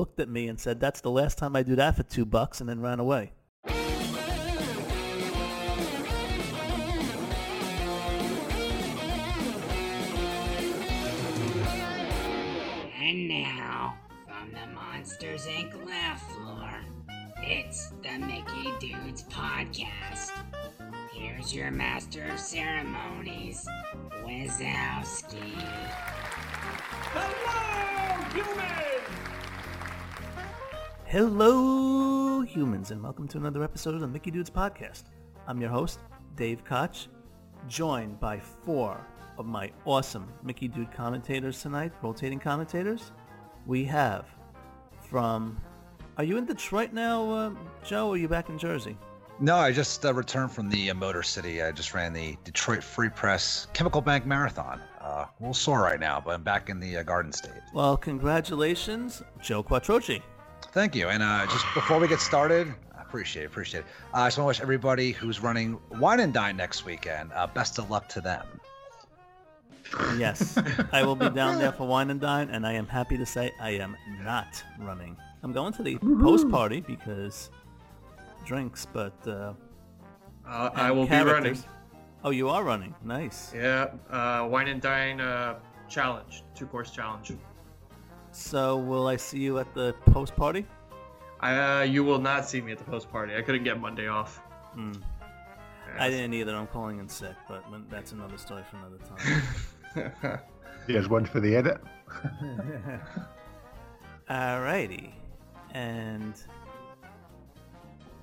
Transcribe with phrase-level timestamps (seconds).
[0.00, 2.62] looked at me and said, that's the last time I do that for two bucks,
[2.62, 3.32] and then ran away.
[12.98, 15.86] And now, from the Monsters Inc.
[15.86, 16.70] laugh floor,
[17.42, 20.30] it's the Mickey Dudes Podcast.
[21.12, 23.68] Here's your master of ceremonies,
[24.24, 25.60] Wazowski.
[27.12, 29.29] Hello, humans,
[32.92, 35.06] and welcome to another episode of the Mickey Dudes Podcast.
[35.48, 35.98] I'm your host,
[36.36, 37.08] Dave Koch,
[37.66, 39.04] joined by four
[39.36, 43.10] of my awesome Mickey Dude commentators tonight, rotating commentators.
[43.66, 44.26] We have
[45.08, 45.60] from...
[46.16, 47.50] Are you in Detroit now, uh,
[47.84, 48.96] Joe, or are you back in Jersey?
[49.40, 51.60] No, I just uh, returned from the uh, Motor City.
[51.60, 54.80] I just ran the Detroit Free Press Chemical Bank Marathon.
[55.00, 57.62] Uh, a little sore right now, but I'm back in the uh, Garden State.
[57.74, 60.22] Well, congratulations, Joe Quattrochi.
[60.72, 61.08] Thank you.
[61.08, 63.86] And uh, just before we get started, I appreciate it, appreciate it.
[64.14, 67.46] Uh, I just want to wish everybody who's running Wine and Dine next weekend uh,
[67.48, 68.46] best of luck to them.
[70.16, 70.56] Yes,
[70.92, 73.50] I will be down there for wine and dine, and I am happy to say
[73.60, 75.16] I am not running.
[75.42, 77.50] I'm going to the post party because
[78.44, 79.54] drinks, but uh,
[80.46, 81.58] Uh, I and will be running.
[82.22, 82.94] Oh, you are running.
[83.02, 83.52] Nice.
[83.54, 85.58] Yeah, uh, wine and dine uh,
[85.88, 87.32] challenge, two course challenge.
[88.40, 90.66] So will I see you at the post party?
[91.40, 93.36] Uh, you will not see me at the post party.
[93.36, 94.38] I couldn't get Monday off.
[94.72, 94.92] Hmm.
[94.92, 95.96] Yes.
[95.98, 96.56] I didn't either.
[96.56, 100.40] I'm calling in sick, but that's another story for another time.
[100.86, 101.80] Here's one for the edit.
[104.30, 105.12] Alrighty.
[105.74, 106.34] And,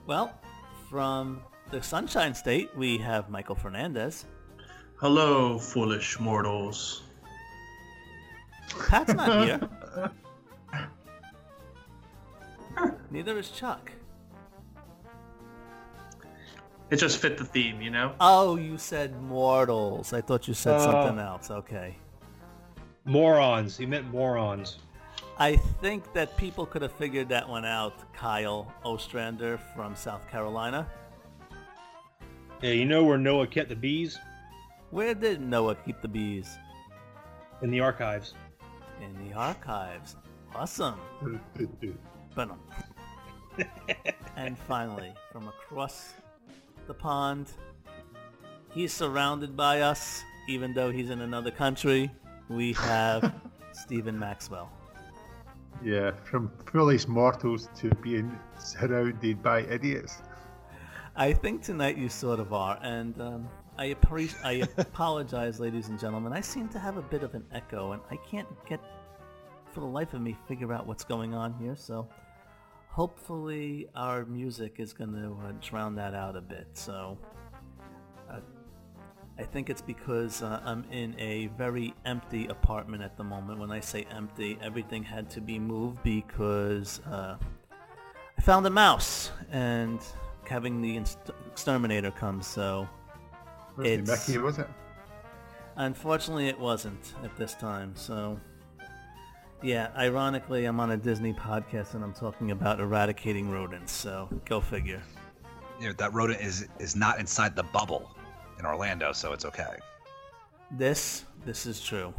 [0.08, 0.34] well,
[0.90, 4.26] from the Sunshine State, we have Michael Fernandez.
[5.00, 7.04] Hello, foolish mortals.
[8.90, 9.70] Pat's not here.
[13.10, 13.92] Neither is Chuck.
[16.90, 18.14] It just fit the theme, you know.
[18.20, 20.14] Oh, you said mortals.
[20.14, 20.92] I thought you said Oh.
[20.92, 21.52] something else.
[21.52, 21.98] Okay.
[23.06, 23.78] Morons.
[23.78, 24.80] He meant morons.
[25.40, 27.94] I think that people could have figured that one out.
[28.14, 30.88] Kyle Ostrander from South Carolina.
[32.62, 34.18] Yeah, you know where Noah kept the bees?
[34.90, 36.58] Where did Noah keep the bees?
[37.62, 38.34] In the archives.
[39.02, 40.16] In the archives.
[40.56, 41.00] Awesome.
[42.38, 42.60] Um,
[44.36, 46.14] and finally, from across
[46.86, 47.52] the pond,
[48.72, 52.12] he's surrounded by us, even though he's in another country.
[52.48, 53.34] We have
[53.72, 54.72] Stephen Maxwell.
[55.84, 60.22] Yeah, from foolish mortals to being surrounded by idiots.
[61.16, 66.00] I think tonight you sort of are, and um, I, appre- I apologize, ladies and
[66.00, 66.34] gentlemen.
[66.34, 68.80] I seem to have a bit of an echo, and I can't get,
[69.72, 71.76] for the life of me, figure out what's going on here.
[71.76, 72.08] So,
[72.90, 76.68] hopefully, our music is going to uh, drown that out a bit.
[76.74, 77.20] So,
[78.32, 78.40] uh,
[79.38, 83.60] I think it's because uh, I'm in a very empty apartment at the moment.
[83.60, 87.38] When I say empty, everything had to be moved because uh,
[88.36, 90.00] I found a mouse, and
[90.46, 92.42] having the inst- exterminator come.
[92.42, 92.90] So,
[93.78, 94.68] Wasn't it It's- Mickey, was it?
[95.76, 97.96] unfortunately, it wasn't at this time.
[97.96, 98.40] So,
[99.62, 103.92] yeah, ironically, I'm on a Disney podcast and I'm talking about eradicating rodents.
[103.92, 105.02] So, go figure.
[105.80, 108.10] You know, that rodent is is not inside the bubble
[108.60, 109.76] in Orlando, so it's okay.
[110.72, 112.14] This, this is true.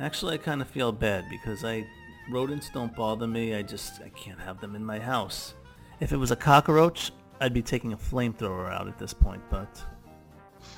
[0.00, 1.86] Actually, I kind of feel bad because I
[2.30, 3.54] rodents don't bother me.
[3.54, 5.54] I just I can't have them in my house.
[6.00, 9.84] If it was a cockroach, I'd be taking a flamethrower out at this point, but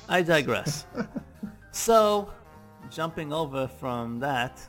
[0.09, 0.85] I digress.
[1.71, 2.31] so,
[2.89, 4.61] jumping over from that,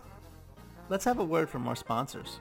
[0.88, 2.38] let's have a word from our sponsors.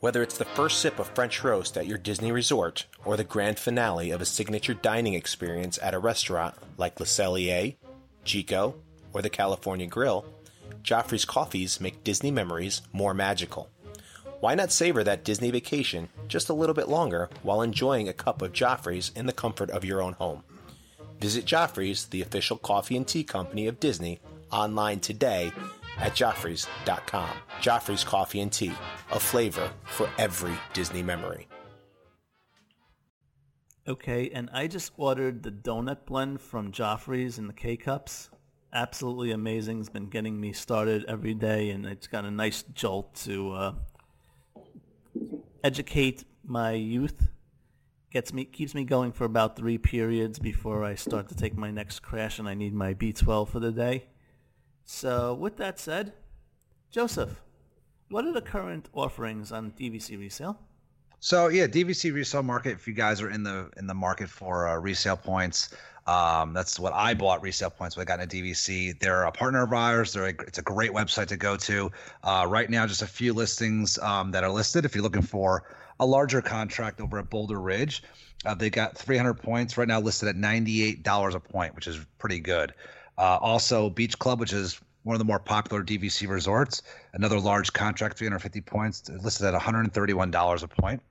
[0.00, 3.58] Whether it's the first sip of French roast at your Disney resort or the grand
[3.58, 7.74] finale of a signature dining experience at a restaurant like Le Cellier,
[8.24, 8.76] Chico,
[9.12, 10.24] or the California Grill,
[10.84, 13.68] Joffrey's coffees make Disney memories more magical.
[14.40, 18.40] Why not savor that Disney vacation just a little bit longer while enjoying a cup
[18.40, 20.44] of Joffrey's in the comfort of your own home?
[21.20, 24.20] Visit Joffrey's, the official coffee and tea company of Disney,
[24.52, 25.52] online today
[25.98, 27.30] at joffreys.com.
[27.60, 28.72] Joffrey's Coffee and Tea,
[29.10, 31.48] a flavor for every Disney memory.
[33.86, 38.30] Okay, and I just ordered the donut blend from Joffrey's in the K-Cups.
[38.72, 39.80] Absolutely amazing.
[39.80, 43.72] It's been getting me started every day, and it's got a nice jolt to uh,
[45.64, 47.28] educate my youth.
[48.10, 51.70] Gets me, keeps me going for about three periods before I start to take my
[51.70, 54.06] next crash, and I need my B12 for the day.
[54.84, 56.14] So, with that said,
[56.90, 57.42] Joseph,
[58.08, 60.58] What are the current offerings on DVC resale?
[61.20, 62.72] So yeah, DVC resale market.
[62.72, 65.74] If you guys are in the in the market for uh, resale points,
[66.08, 68.98] um, that's what I bought resale points when I got into DVC.
[68.98, 70.14] They're a partner of ours.
[70.14, 71.92] They're a, it's a great website to go to.
[72.24, 74.86] Uh, right now, just a few listings um, that are listed.
[74.86, 75.64] If you're looking for
[76.00, 78.02] a larger contract over at Boulder Ridge,
[78.46, 82.40] uh, they got 300 points right now listed at $98 a point, which is pretty
[82.40, 82.72] good.
[83.18, 86.82] Uh, also, Beach Club, which is one of the more popular DVC resorts,
[87.12, 91.02] another large contract, 350 points, listed at $131 a point.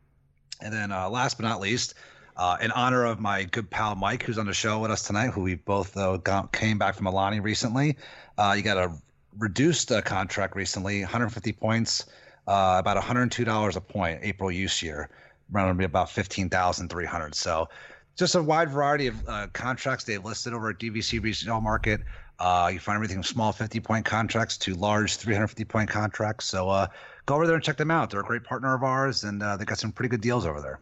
[0.60, 1.94] And then, uh, last but not least,
[2.38, 5.32] uh, in honor of my good pal Mike, who's on the show with us tonight,
[5.32, 7.98] who we both uh, got, came back from Aulani recently,
[8.38, 8.92] uh, you got a
[9.40, 12.06] reduced uh, contract recently, 150 points,
[12.48, 15.10] uh, about $102 a point, April use year,
[15.54, 17.36] around about 15,300.
[17.36, 17.70] So,
[18.16, 22.02] just a wide variety of uh, contracts they've listed over at DVC Resale Market.
[22.40, 26.46] Uh, you find everything from small 50 point contracts to large 350 point contracts.
[26.46, 26.88] So uh,
[27.28, 28.10] go over there and check them out.
[28.10, 30.62] They're a great partner of ours, and uh, they got some pretty good deals over
[30.62, 30.80] there.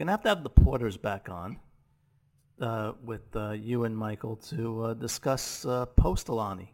[0.00, 1.58] Gonna have to have the Porters back on
[2.58, 6.68] uh, with uh, you and Michael to uh, discuss uh, post Aulani.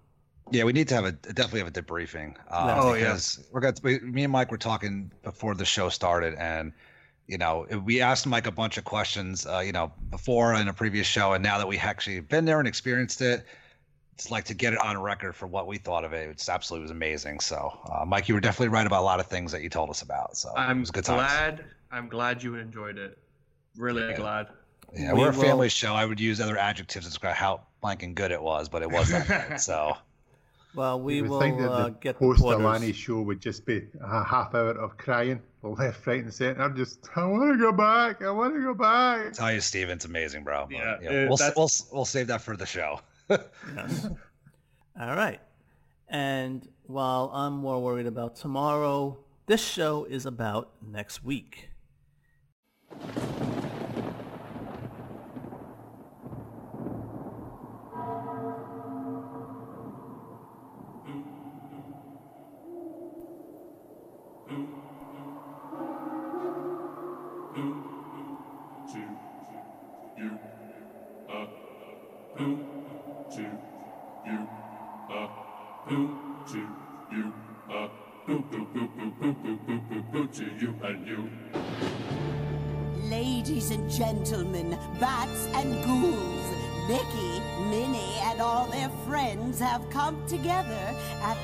[0.53, 2.37] Yeah, we need to have a definitely have a debriefing.
[2.49, 2.81] Uh, Yeah.
[2.81, 3.19] Oh, yeah.
[3.51, 6.73] we're got we, me and Mike were talking before the show started, and
[7.27, 10.73] you know we asked Mike a bunch of questions, uh, you know, before in a
[10.73, 13.45] previous show, and now that we actually been there and experienced it,
[14.15, 16.31] it's like to get it on record for what we thought of it.
[16.31, 17.41] It's absolutely was amazing.
[17.41, 19.91] So, uh, Mike, you were definitely right about a lot of things that you told
[19.91, 20.37] us about.
[20.37, 21.61] So I'm was good times.
[21.91, 21.99] Glad.
[21.99, 23.19] I'm glad you enjoyed it.
[23.77, 24.17] Really Yeah.
[24.17, 24.47] glad.
[24.95, 25.95] Yeah, We we're a will- family show.
[25.95, 29.27] I would use other adjectives to describe how blanking good it was, but it wasn't.
[29.27, 29.61] good.
[29.61, 29.97] So.
[30.75, 32.61] Well, we will think that uh, get the post Porters.
[32.61, 36.69] Aulani show would just be a half hour of crying, left, right, and centre.
[36.77, 38.23] Just, I want to go back.
[38.23, 39.33] I want to go back.
[39.33, 40.67] tell you, Steve, it's amazing, bro.
[40.69, 43.01] But, Yeah, you uh, we'll, we'll we'll save that for the show.
[43.31, 44.07] Yes.
[45.01, 45.41] All right.
[46.09, 49.17] And while I'm more worried about tomorrow,
[49.47, 51.71] this show is about next week.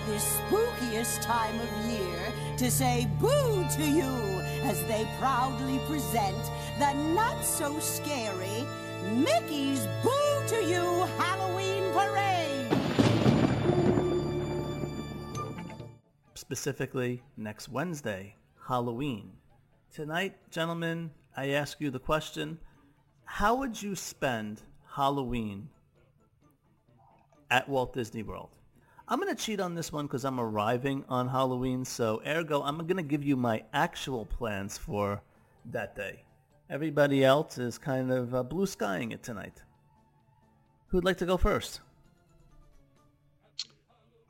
[0.07, 4.13] This spookiest time of year to say boo to you
[4.65, 8.67] as they proudly present the not so scary
[9.11, 12.79] Mickey's Boo to You Halloween Parade.
[16.35, 19.33] Specifically, next Wednesday, Halloween.
[19.93, 22.59] Tonight, gentlemen, I ask you the question,
[23.25, 24.63] how would you spend
[24.95, 25.69] Halloween
[27.51, 28.57] at Walt Disney World?
[29.09, 32.79] I'm going to cheat on this one because I'm arriving on Halloween, so ergo, I'm
[32.79, 35.21] going to give you my actual plans for
[35.67, 36.25] that day.
[36.71, 39.63] Everybody else is kind of uh, blue skying it tonight.
[40.89, 41.81] Who'd like to go first?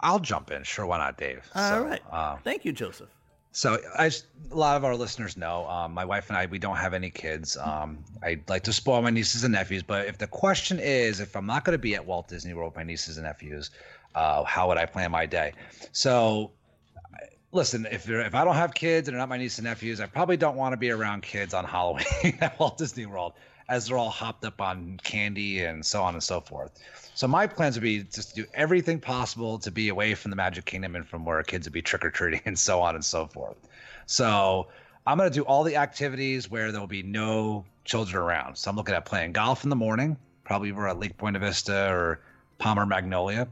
[0.00, 0.64] I'll jump in.
[0.64, 1.48] Sure, why not, Dave?
[1.54, 2.02] All So, right.
[2.10, 3.10] uh, Thank you, Joseph.
[3.54, 6.76] So just, a lot of our listeners know um, my wife and I we don't
[6.76, 7.56] have any kids.
[7.58, 11.36] Um, I like to spoil my nieces and nephews, but if the question is if
[11.36, 13.70] I'm not going to be at Walt Disney World with my nieces and nephews,
[14.14, 15.52] uh, how would I plan my day?
[15.92, 16.52] So
[17.52, 20.06] listen, if if I don't have kids and they're not my nieces and nephews, I
[20.06, 23.34] probably don't want to be around kids on Halloween at Walt Disney World
[23.68, 26.78] as they're all hopped up on candy and so on and so forth.
[27.14, 30.36] So my plans would be just to do everything possible to be away from the
[30.36, 33.04] Magic Kingdom and from where kids would be trick or treating and so on and
[33.04, 33.56] so forth.
[34.06, 34.68] So
[35.06, 38.56] I'm going to do all the activities where there will be no children around.
[38.56, 41.90] So I'm looking at playing golf in the morning, probably over at Lake Buena Vista
[41.90, 42.20] or
[42.58, 43.48] Palmer Magnolia.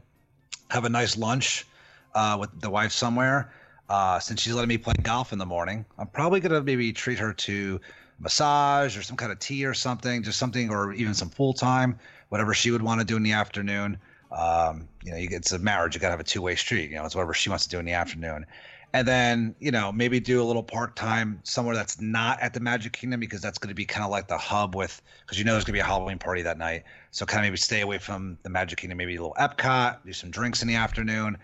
[0.71, 1.67] Have a nice lunch
[2.15, 3.51] uh, with the wife somewhere.
[3.89, 7.19] Uh, since she's letting me play golf in the morning, I'm probably to maybe treat
[7.19, 7.81] her to
[8.19, 11.99] massage or some kind of tea or something, just something, or even some pool time,
[12.29, 13.97] whatever she would want to do in the afternoon.
[14.31, 16.89] Um, you know, you, it's a marriage; you got to have a two-way street.
[16.89, 18.45] You know, it's whatever she wants to do in the afternoon,
[18.93, 22.59] and then you know maybe do a little park time somewhere that's not at the
[22.59, 25.45] Magic Kingdom because that's going to be kind of like the hub with because you
[25.45, 26.83] know there's going to be a Halloween party that night.
[27.11, 30.13] So kind of maybe stay away from the Magic Kingdom, maybe a little Epcot, do
[30.13, 31.37] some drinks in the afternoon.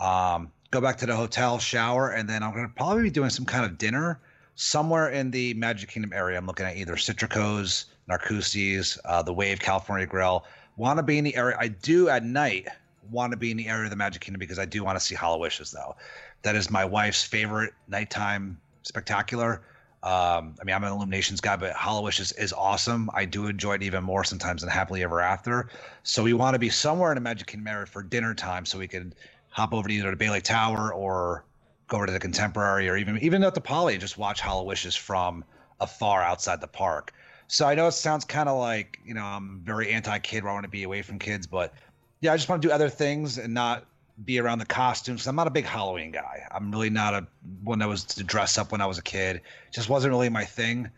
[0.00, 3.30] Um, go back to the hotel, shower, and then I'm going to probably be doing
[3.30, 4.20] some kind of dinner
[4.54, 6.38] somewhere in the Magic Kingdom area.
[6.38, 10.44] I'm looking at either Citrico's, Narcoossee's, uh, the Wave California Grill.
[10.76, 11.56] Want to be in the area.
[11.58, 12.68] I do at night
[13.10, 15.04] want to be in the area of the Magic Kingdom because I do want to
[15.04, 15.96] see HalloWishes, though.
[16.42, 19.62] That is my wife's favorite nighttime spectacular.
[20.02, 23.10] Um, I mean, I'm an Illuminations guy, but HalloWishes is awesome.
[23.12, 25.68] I do enjoy it even more sometimes than Happily Ever After.
[26.04, 28.78] So we want to be somewhere in a Magic Kingdom area for dinner time, so
[28.78, 29.12] we can
[29.50, 31.44] hop over to either the Lake Tower or
[31.88, 34.96] go over to the Contemporary, or even even at the Poly, and just watch HalloWishes
[34.96, 35.44] from
[35.80, 37.12] afar outside the park.
[37.48, 40.54] So I know it sounds kind of like you know I'm very anti-kid, where I
[40.54, 41.74] want to be away from kids, but
[42.22, 43.84] yeah, I just want to do other things and not
[44.24, 45.26] be around the costumes.
[45.26, 46.46] I'm not a big Halloween guy.
[46.50, 47.26] I'm really not a
[47.62, 49.40] one that was to dress up when I was a kid.
[49.72, 50.90] Just wasn't really my thing.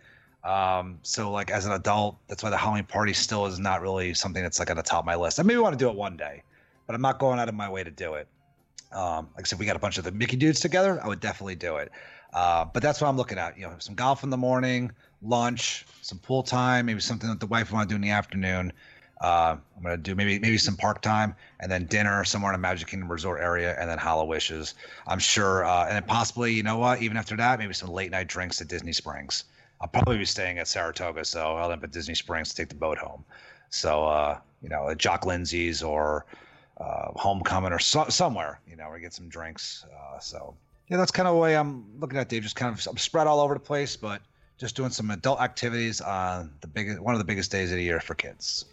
[0.44, 4.12] Um, so like as an adult, that's why the Halloween party still is not really
[4.14, 5.38] something that's like on the top of my list.
[5.38, 6.42] I maybe want to do it one day,
[6.86, 8.26] but I'm not going out of my way to do it.
[8.92, 11.00] Um, like I said, we got a bunch of the Mickey dudes together.
[11.02, 11.90] I would definitely do it.
[12.32, 13.56] Uh, but that's what I'm looking at.
[13.56, 14.90] You know, some golf in the morning,
[15.22, 18.72] lunch, some pool time, maybe something that the wife want to do in the afternoon.
[19.22, 22.58] Uh, I'm gonna do maybe maybe some park time and then dinner somewhere in a
[22.58, 24.74] Magic Kingdom resort area and then HalloWishes.
[25.06, 27.00] I'm sure, uh, and then possibly, you know what?
[27.02, 29.44] Even after that, maybe some late night drinks at Disney Springs.
[29.80, 32.68] I'll probably be staying at Saratoga, so I'll end up at Disney Springs to take
[32.68, 33.24] the boat home.
[33.70, 36.26] So uh, you know, at Jock Lindsay's or
[36.78, 39.84] uh, Homecoming or so, somewhere, you know, where we get some drinks.
[39.84, 40.56] Uh, so
[40.88, 42.42] yeah, that's kind of the way I'm looking at Dave.
[42.42, 44.20] Just kind of I'm spread all over the place, but
[44.58, 47.84] just doing some adult activities on the biggest one of the biggest days of the
[47.84, 48.64] year for kids.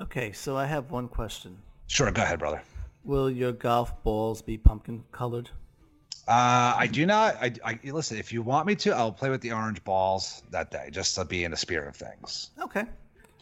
[0.00, 1.58] Okay, so I have one question.
[1.88, 2.62] Sure, go ahead, brother.
[3.04, 5.50] Will your golf balls be pumpkin colored?
[6.28, 7.36] Uh, I do not.
[7.36, 8.18] I, I listen.
[8.18, 11.24] If you want me to, I'll play with the orange balls that day, just to
[11.24, 12.50] be in the spirit of things.
[12.62, 12.84] Okay.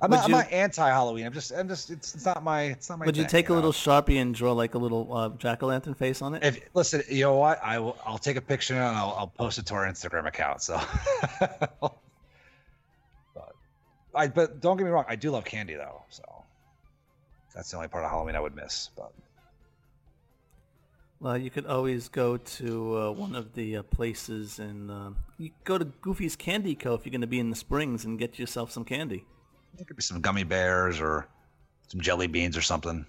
[0.00, 1.26] I'm not, you- I'm not anti-Halloween.
[1.26, 3.06] I'm just, I'm just, it's, it's not my, it's not my.
[3.06, 3.56] Would you take a know?
[3.56, 6.44] little sharpie and draw like a little uh, jack o' lantern face on it?
[6.44, 7.58] If listen, you know what?
[7.62, 7.96] I will.
[8.06, 10.62] I'll take a picture and I'll, I'll post it to our Instagram account.
[10.62, 10.80] So.
[11.40, 11.98] but,
[14.14, 15.06] I, but don't get me wrong.
[15.08, 16.02] I do love candy though.
[16.10, 16.35] So.
[17.56, 18.90] That's the only part of Halloween I would miss.
[18.94, 19.12] But
[21.20, 25.50] Well, you could always go to uh, one of the uh, places and uh, you
[25.64, 26.92] go to Goofy's Candy Co.
[26.94, 29.24] if you're going to be in the Springs and get yourself some candy.
[29.74, 31.26] there could be some gummy bears or
[31.88, 33.06] some jelly beans or something,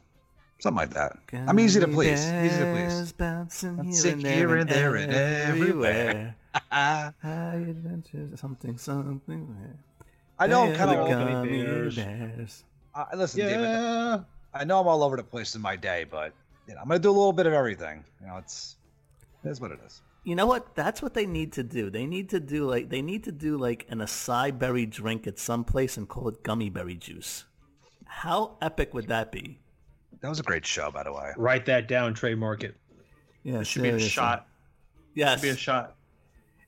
[0.60, 1.18] something like that.
[1.34, 2.26] I'm easy to Gummy please.
[2.26, 2.94] Easy to please.
[2.94, 6.36] bears Bouncing here Bouncing and there, here and, and there and everywhere.
[6.72, 7.14] High
[7.68, 9.58] adventures, something, something.
[10.40, 11.08] I know I'm kind of.
[11.10, 11.96] Gummy gummy bears.
[11.98, 12.64] bears.
[12.96, 14.26] Uh, listen, David.
[14.54, 14.62] Yeah.
[14.62, 16.34] I know I'm all over the place in my day, but
[16.68, 18.04] you know, I'm gonna do a little bit of everything.
[18.22, 18.76] You know, it's
[19.44, 20.02] it is what it is.
[20.24, 20.76] You know what?
[20.76, 21.90] That's what they need to do.
[21.90, 25.40] They need to do like they need to do like an acai berry drink at
[25.40, 27.46] some place and call it gummy berry juice.
[28.06, 29.60] How epic would that be?
[30.22, 31.34] That was a great show, by the way.
[31.38, 32.14] Write that down.
[32.14, 32.76] Trademark it.
[33.44, 34.48] Yeah, It should be a shot.
[35.14, 35.40] Yes.
[35.40, 35.96] Should be a shot.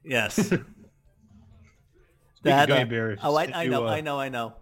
[0.03, 0.33] Yes.
[0.35, 0.65] Speaking
[2.43, 2.69] that.
[2.69, 4.53] of gummy uh, bears, oh, I, I you, know, uh, I know, I know.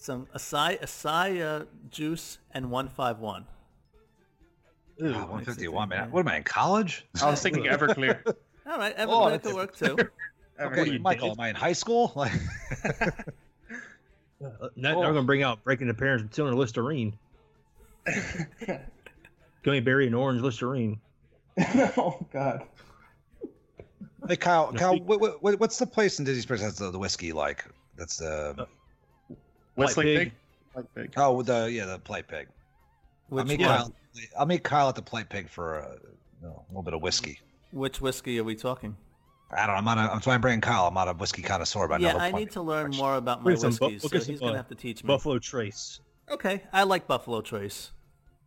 [0.00, 3.44] Some acai, acai uh, juice and one five one.
[5.02, 6.10] Ooh, Ah, 151, man.
[6.10, 7.04] What am I in college?
[7.22, 8.20] I was thinking Everclear.
[8.66, 9.96] All right, Oh, Everclear that's- could work too.
[10.60, 11.38] Okay, you Michael, did?
[11.38, 12.12] am I in high school?
[12.16, 12.32] Like,
[14.40, 17.12] Uh, Now they're gonna bring out breaking the parents and stealing Listerine.
[19.64, 21.00] Gummy berry and orange Listerine.
[21.96, 22.62] oh God.
[24.28, 26.90] hey, Kyle, No, Kyle, speak- what, what, what's the place in Disney Springs that's the,
[26.92, 27.64] the whiskey like?
[27.96, 28.68] That's the
[29.78, 30.18] Whistling Pig.
[30.18, 30.32] pig.
[30.74, 31.12] Like pig.
[31.16, 32.48] oh, the yeah, the play pig.
[33.32, 33.78] I'll meet yeah.
[33.78, 33.94] Kyle.
[34.38, 35.96] I'll meet Kyle at the play pig for uh,
[36.40, 37.40] you know, a little bit of whiskey.
[37.72, 38.96] which whiskey are we talking?
[39.50, 39.68] I don't.
[39.68, 39.74] know.
[39.74, 39.98] I'm not.
[39.98, 40.86] A, I'm trying to bring Kyle.
[40.86, 43.02] I'm not a whiskey connoisseur, but yeah, know I need to learn Actually.
[43.02, 44.74] more about my We'll get some bu- whiskeys, we'll so he's gonna uh, have to
[44.74, 45.08] teach me.
[45.08, 46.00] Buffalo Trace.
[46.30, 47.92] Okay, I like Buffalo Trace.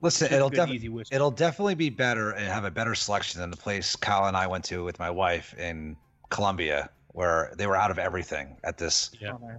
[0.02, 3.58] Listen, it'll good, definitely it'll definitely be better and have a better selection than the
[3.58, 5.96] place Kyle and I went to with my wife in
[6.30, 9.34] Colombia, where they were out of everything at this Yeah.
[9.34, 9.52] Oh.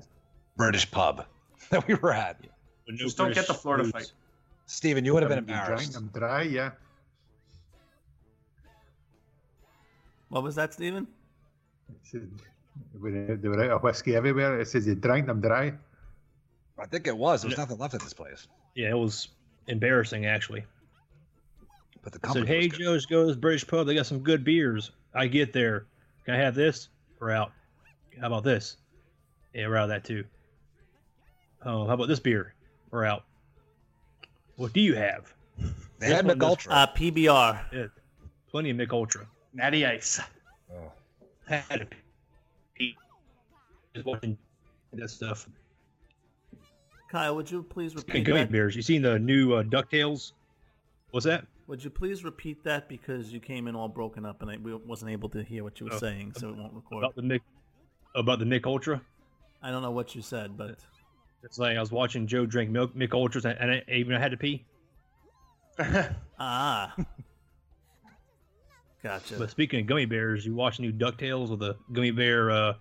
[0.57, 1.25] British pub
[1.73, 2.41] that we were at.
[2.41, 2.51] With
[2.89, 3.93] no Just don't get the British Florida roots.
[3.93, 4.13] fight.
[4.67, 5.97] Steven, you would have been I'm dry- embarrassed.
[5.97, 6.71] I'm dry, yeah.
[10.29, 11.07] What was that, Stephen?
[11.91, 12.29] It said,
[12.99, 14.61] when they were out of whiskey everywhere.
[14.61, 15.73] It says you drank them dry.
[16.79, 17.43] I think it was.
[17.43, 17.61] There's Yeah.
[17.61, 18.49] nothing left at this place.
[18.75, 19.29] Yeah, it was
[19.67, 20.65] embarrassing actually.
[22.03, 22.79] But the I company said, "Hey, was good.
[22.85, 23.87] Joe's go to this British pub.
[23.87, 25.87] They got some good beers." I get there.
[26.25, 26.89] Can I have this?
[27.21, 27.53] We're out.
[28.21, 28.79] How about this?
[29.55, 30.25] Yeah, we're out of that too.
[31.65, 32.55] Oh, how about this beer?
[32.91, 33.25] We're out.
[34.57, 35.33] What do you have?
[35.99, 36.73] They had This one Mich Ultra.
[36.73, 37.61] Uh, PBR.
[37.73, 37.87] Yeah,
[38.51, 39.27] plenty of Mich Ultra.
[39.55, 40.21] Natty Ice.
[40.73, 40.93] Oh.
[41.47, 41.87] Had a
[42.75, 42.97] pee.
[43.95, 44.37] Just watching
[44.95, 45.49] that stuff.
[47.11, 48.51] Kyle, would you please repeat of gummy that?
[48.53, 50.33] bears, you seen the new uh, Ducktales?
[51.11, 51.45] What's that?
[51.67, 54.75] Would you please repeat that because you came in all broken up and I we
[54.75, 57.05] wasn't able to hear what you were Oh, saying, so it won't record.
[57.05, 57.41] About the Mick,
[58.17, 59.01] about the Mich Ultra.
[59.63, 60.79] I don't know what you said, but
[61.43, 64.31] It's like I was watching Joe drink milk Mich Ultras, and I, even I had
[64.31, 64.65] to pee.
[66.45, 66.93] Ah.
[69.03, 69.37] Gotcha.
[69.39, 72.51] But speaking of gummy bears, you watch new Ducktales with a gummy bear.
[72.51, 72.75] Uh,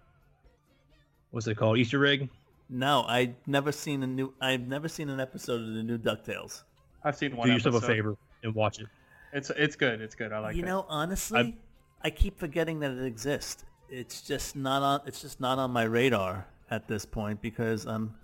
[1.30, 1.78] what's it called?
[1.78, 2.30] Easter egg.
[2.70, 4.34] No, I've never seen a new.
[4.42, 6.64] I've never seen an episode of the new Ducktales.
[7.04, 7.48] I've seen one.
[7.48, 8.88] Do yourself a favor and watch it.
[9.34, 10.02] It's it's good.
[10.02, 10.32] It's good.
[10.32, 10.58] I like it.
[10.58, 10.68] you it.
[10.68, 11.58] know, honestly,
[12.02, 13.66] i keep forgetting that it exists.
[13.90, 15.02] It's just not on.
[15.06, 18.16] It's just not on my radar at this point because um,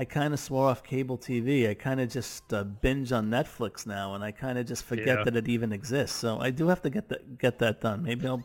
[0.00, 1.68] I kind of swore off cable TV.
[1.68, 5.18] I kind of just uh, binge on Netflix now, and I kind of just forget
[5.18, 5.24] Yeah.
[5.24, 6.16] that it even exists.
[6.16, 8.04] So I do have to get that get that done.
[8.04, 8.44] Maybe I'll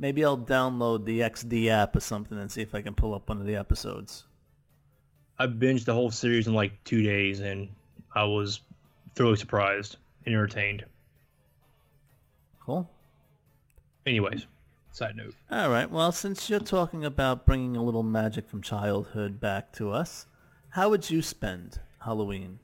[0.00, 3.28] maybe I'll download the XD app or something and see if I can pull up
[3.28, 4.24] one of the episodes.
[5.38, 7.68] I binged the whole series in like two days, and
[8.14, 8.60] I was
[9.14, 10.84] thoroughly surprised and entertained.
[12.66, 12.90] Cool.
[14.06, 14.46] Anyways,
[14.90, 15.34] side note.
[15.50, 15.88] All right.
[15.90, 20.26] Well, since you're talking about bringing a little magic from childhood back to us,
[20.74, 22.58] how would you spend Halloween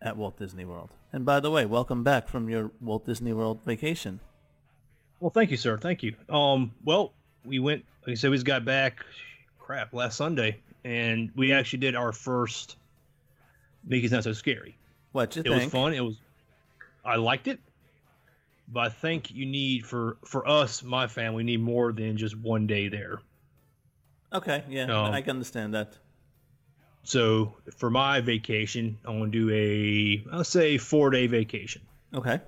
[0.00, 0.90] at Walt Disney World?
[1.12, 4.18] And by the way, welcome back from your Walt Disney World vacation.
[5.20, 5.78] Well, thank you, sir.
[5.78, 6.16] Thank you.
[6.28, 7.12] Um, well,
[7.44, 7.84] we went.
[8.04, 9.04] Like I said, we just got back.
[9.60, 12.74] Crap, last Sunday, and we actually did our first.
[13.86, 14.76] Mickey's not so scary.
[15.12, 15.62] What you it think?
[15.62, 15.94] was fun.
[15.94, 16.16] It was.
[17.04, 17.60] I liked it,
[18.72, 22.66] but I think you need for for us, my family, need more than just one
[22.66, 23.20] day there.
[24.32, 24.64] Okay.
[24.68, 25.96] Yeah, Um, I can understand that.
[27.04, 31.82] So for my vacation, I want to do a I'll say four day vacation
[32.14, 32.40] Okay.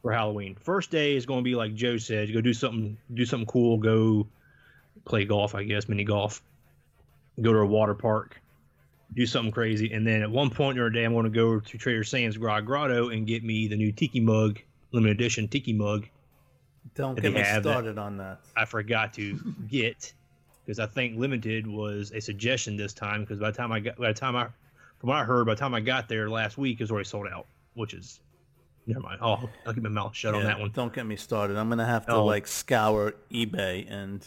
[0.00, 0.56] for Halloween.
[0.60, 3.76] First day is going to be like Joe said, go do something, do something cool,
[3.78, 4.28] go
[5.04, 6.42] play golf, I guess, mini golf,
[7.40, 8.40] go to a water park,
[9.14, 11.60] do something crazy, and then at one point during the day, I'm going to go
[11.60, 14.58] to Trader Sam's Grog Grotto and get me the new Tiki mug,
[14.92, 16.06] limited edition Tiki mug.
[16.94, 17.70] Don't get me have that?
[17.70, 18.40] started on that.
[18.56, 20.12] I forgot to get
[20.64, 23.22] because I think limited was a suggestion this time.
[23.22, 24.44] Because by the time I got, by the time I,
[24.98, 27.08] from what I heard, by the time I got there last week, it was already
[27.08, 27.46] sold out.
[27.74, 28.20] Which is,
[28.86, 29.20] never mind.
[29.22, 30.70] Oh, I'll keep my mouth shut on that one.
[30.72, 31.56] Don't get me started.
[31.56, 32.24] I'm gonna have to Oh.
[32.26, 34.26] like scour eBay and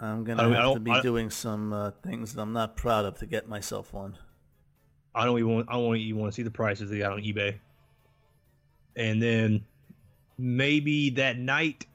[0.00, 3.18] I'm gonna I to be I- doing some uh, things that I'm not proud of
[3.18, 4.16] to get myself one.
[5.14, 7.20] I don't even want, I don't even want to see the prices they got on
[7.20, 7.56] eBay.
[8.96, 9.64] And then
[10.38, 11.86] maybe that night,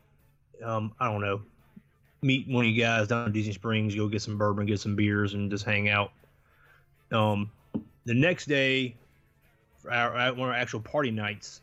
[0.64, 1.42] um, I don't know,
[2.22, 4.96] meet one of you guys down in Disney Springs, go get some bourbon, get some
[4.96, 6.12] beers, and just hang out.
[7.12, 7.52] Um,
[8.06, 8.96] the next day,
[9.78, 11.62] for our, one of our actual party nights,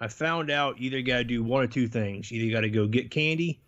[0.00, 2.32] I found out either you got to do one or two things.
[2.32, 3.58] Either you got to go get candy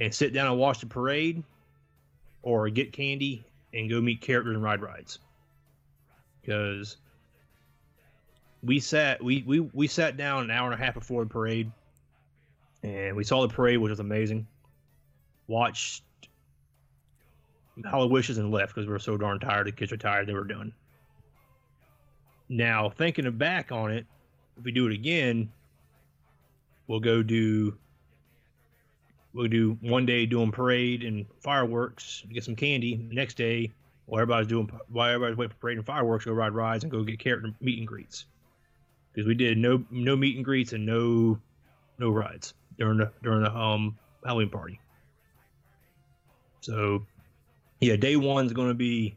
[0.00, 1.42] and sit down and watch the parade,
[2.44, 5.18] or get candy and go meet characters and ride rides
[6.40, 6.96] because
[8.62, 11.70] we sat we, we we sat down an hour and a half before the parade
[12.82, 14.46] and we saw the parade which was amazing
[15.46, 16.02] watched
[17.78, 20.44] HalloWishes and left because we were so darn tired the kids were tired they were
[20.44, 20.72] done
[22.48, 24.06] now thinking back on it
[24.56, 25.50] if we do it again
[26.86, 27.76] we'll go do
[29.32, 33.72] we'll do one day doing parade and fireworks get some candy next day
[34.06, 37.02] while everybody's doing while everybody's waiting for parade and fireworks, go ride rides and go
[37.02, 38.26] get character meet and greets.
[39.12, 41.38] Because we did no no meet and greets and no
[41.98, 44.80] no rides during the during the um Halloween party.
[46.64, 47.04] So
[47.80, 49.16] yeah, day one's gonna be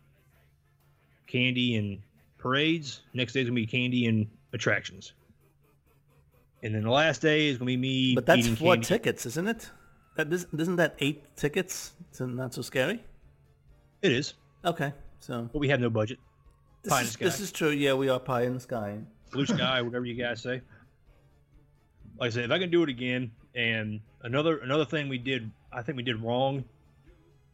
[1.28, 2.00] candy and
[2.38, 3.02] parades.
[3.14, 5.14] Next day's gonna be candy and attractions.
[6.64, 8.16] And then the last day is gonna be me.
[8.16, 8.86] But that's four candy.
[8.86, 9.70] tickets, isn't it?
[10.18, 13.04] That is, isn't that eight tickets to Not So Scary?
[14.02, 14.34] It is,
[14.66, 16.20] Okay, so but we have no budget.
[16.84, 17.70] this, Pie in is, the this is true.
[17.70, 18.98] Yeah, we are pie in the sky.
[19.32, 20.62] blue sky, whatever you guys say.
[22.20, 25.50] Like I said, if I can do it again, and another another thing we did,
[25.72, 26.64] I think we did wrong,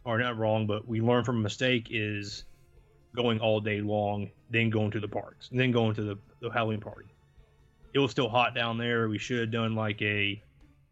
[0.05, 2.43] or not wrong, but we learn from a mistake is
[3.15, 6.49] going all day long, then going to the parks, and then going to the, the
[6.49, 7.07] Halloween party.
[7.93, 9.07] It was still hot down there.
[9.07, 10.41] We should have done like a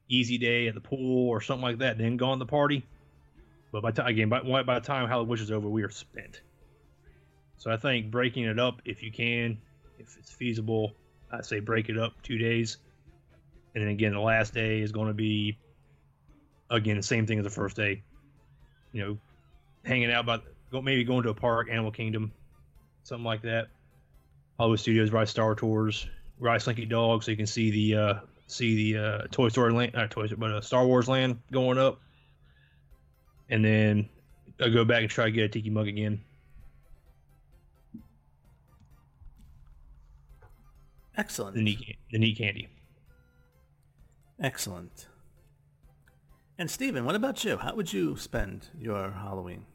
[0.07, 2.85] easy day at the pool or something like that, then gone to the party.
[3.71, 6.41] But by time again, by, by the time Halloween was over, we are spent.
[7.57, 9.57] So I think breaking it up, if you can,
[9.97, 10.93] if it's feasible,
[11.31, 12.77] I say break it up two days,
[13.73, 15.57] and then again the last day is going to be
[16.69, 18.03] again the same thing as the first day.
[18.93, 19.17] You know,
[19.85, 20.25] hanging out,
[20.71, 22.31] go maybe going to a park, Animal Kingdom,
[23.03, 23.67] something like that.
[24.57, 26.07] Hollywood Studios, ride Star Tours,
[26.39, 28.13] ride Slinky Dog, so you can see the uh,
[28.47, 31.77] see the uh, Toy Story land, not Toy Story, but uh, Star Wars land going
[31.77, 31.99] up,
[33.49, 34.07] and then
[34.59, 36.21] I go back and try to get a Tiki mug again.
[41.17, 41.55] Excellent.
[41.55, 42.69] The neat, the neat candy.
[44.39, 45.07] Excellent.
[46.57, 47.57] And Stephen, what about you?
[47.57, 49.65] How would you spend your Halloween?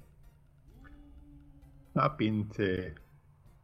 [1.96, 2.92] I've been to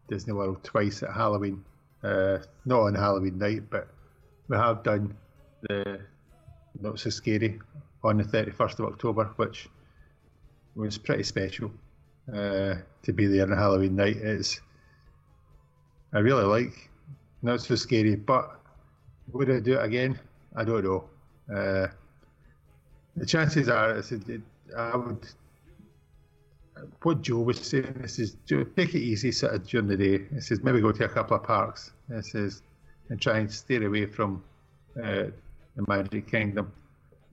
[0.09, 1.65] Disney World twice at Halloween.
[2.03, 3.89] Uh, not on Halloween night, but
[4.49, 5.15] we have done
[5.63, 6.01] the
[6.81, 7.61] Not So Scary
[8.03, 9.69] on the 31st of October, which
[10.75, 11.71] was pretty special
[12.35, 14.17] uh, to be there on Halloween night.
[14.17, 14.61] It's
[16.13, 16.91] I really like
[17.43, 18.61] Not So Scary, but
[19.33, 20.19] would I do it again?
[20.57, 21.05] I don't know.
[21.55, 21.89] Uh,
[23.17, 24.43] the chances are, I, said,
[24.77, 25.27] I would.
[27.03, 30.25] What Joe was saying, this is take it easy, sort of during the day.
[30.33, 31.93] He says maybe go to a couple of parks.
[32.09, 32.63] This is
[33.09, 34.43] and try and steer away from
[34.97, 35.25] uh,
[35.77, 36.73] the Magic Kingdom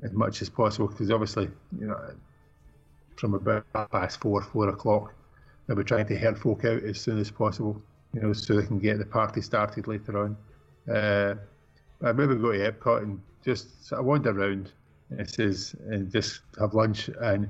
[0.04, 1.98] as much as possible because obviously, you know,
[3.16, 5.14] from about past four, four o'clock,
[5.68, 7.82] they'll be trying to herd folk out as soon as possible,
[8.14, 10.38] you know, so they can get the party started later on.
[10.94, 11.36] Uh,
[12.02, 14.72] I maybe go to Epcot and just sort of wander around.
[15.12, 17.50] It says and just have lunch and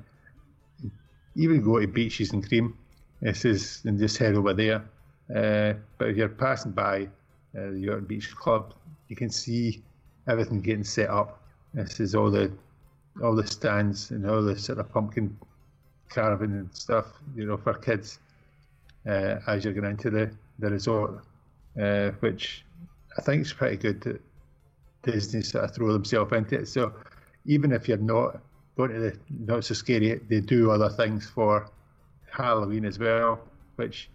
[1.36, 2.78] even go to beaches and cream.
[3.22, 4.84] It says and just head over there.
[5.34, 7.04] Uh, but if you're passing by
[7.58, 8.74] uh, the York Beach Club,
[9.10, 9.84] you can see
[10.28, 11.41] everything getting set up.
[11.74, 12.52] This is all the
[13.22, 15.38] all the stands and all the sort of pumpkin
[16.10, 18.19] carving and stuff, you know, for kids
[19.08, 21.22] uh, as you're going into the the resort,
[21.80, 22.63] uh, which
[23.17, 24.22] I think is pretty good that
[25.04, 26.67] Disney sort of throw themselves into it.
[26.67, 26.93] So
[27.45, 28.39] even if you're not
[28.78, 31.69] going to the not so scary, they do other things for
[32.32, 33.39] Halloween as well,
[33.75, 34.10] which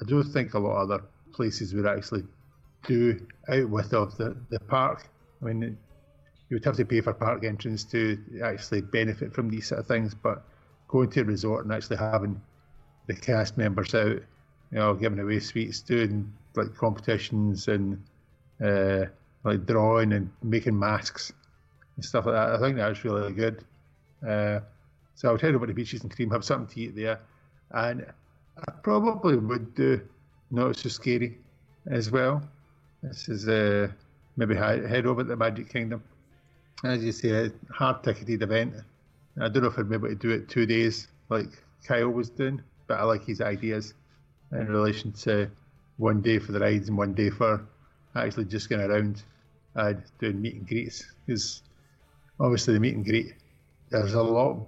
[0.00, 2.24] I don't think a lot of other places would actually
[2.86, 5.08] do out with of the, the park.
[5.42, 5.76] I mean,
[6.48, 9.86] you would have to pay for park entrance to actually benefit from these sort of
[9.86, 10.44] things, but
[10.88, 12.40] going to a resort and actually having
[13.06, 14.22] the cast members out,
[14.70, 18.02] you know, giving away sweets, doing like competitions and
[18.64, 19.04] uh,
[19.44, 21.32] like drawing and making masks
[21.98, 22.54] and stuff like that.
[22.54, 23.64] I think that's really good.
[24.26, 24.60] Uh,
[25.16, 27.18] so I would head over to Beaches and Cream, have something to eat there,
[27.72, 28.06] and
[28.56, 30.00] I probably would do
[30.52, 31.38] Not So Scary
[31.90, 32.40] as well.
[33.02, 33.88] This is uh,
[34.36, 36.04] maybe head over to the Magic Kingdom.
[36.84, 38.74] As you say, a hard ticketed event.
[39.40, 41.48] I don't know if I'd be able to do it two days like
[41.84, 43.94] Kyle was doing, but I like his ideas
[44.52, 45.50] in relation to
[45.96, 47.66] one day for the rides and one day for
[48.14, 49.24] actually just going around
[49.74, 51.04] and doing meet and greets.
[51.26, 51.62] Because
[52.40, 53.34] obviously, the meet and greet,
[53.90, 54.66] there's a lot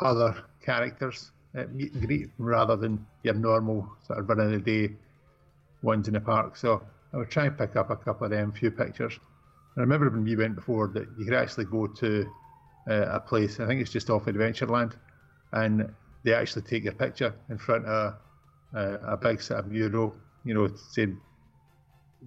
[0.00, 4.58] other characters at meet and greet rather than your normal sort of run of the
[4.58, 4.94] day
[5.82, 6.56] ones in the park.
[6.56, 9.18] So I would try and pick up a couple of them, few pictures.
[9.76, 12.26] I remember when we went before that you could actually go to
[12.88, 14.94] uh, a place, I think it's just off Adventureland,
[15.52, 15.92] and
[16.24, 18.14] they actually take your picture in front of
[18.74, 21.18] uh, a big sort of mural, you know, saying,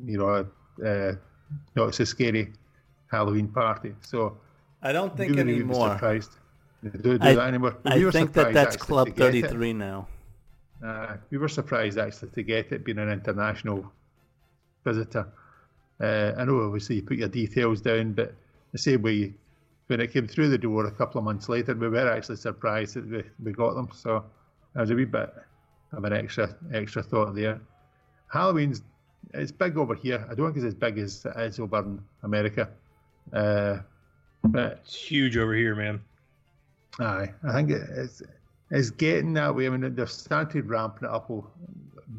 [0.05, 0.47] you know,
[0.85, 1.13] uh,
[1.75, 2.53] not so scary
[3.11, 3.93] Halloween party.
[4.01, 4.37] So
[4.83, 5.93] I don't think were anymore.
[5.93, 6.31] Surprised.
[6.83, 7.77] They don't do I, that anymore.
[7.81, 9.41] But I we think that that's actually Club to get it.
[9.43, 10.07] 33 now.
[10.85, 13.89] Uh, we were surprised actually to get it being an international
[14.83, 15.27] visitor.
[16.01, 18.35] Uh, I know obviously you put your details down, but
[18.73, 19.33] the same way
[19.87, 22.95] when it came through the door a couple of months later, we were actually surprised
[22.95, 23.87] that we, we got them.
[23.93, 24.25] So
[24.73, 25.33] there was a wee bit
[25.93, 27.61] of an extra extra thought there.
[28.27, 28.81] Halloween's
[29.33, 30.27] it's big over here.
[30.29, 32.69] I don't think it's as big as it is over in America.
[33.31, 33.79] Uh,
[34.43, 36.01] but It's huge over here, man.
[36.99, 38.21] Aye, I think it's
[38.69, 39.67] it's getting that way.
[39.67, 41.31] I mean, they've started ramping it up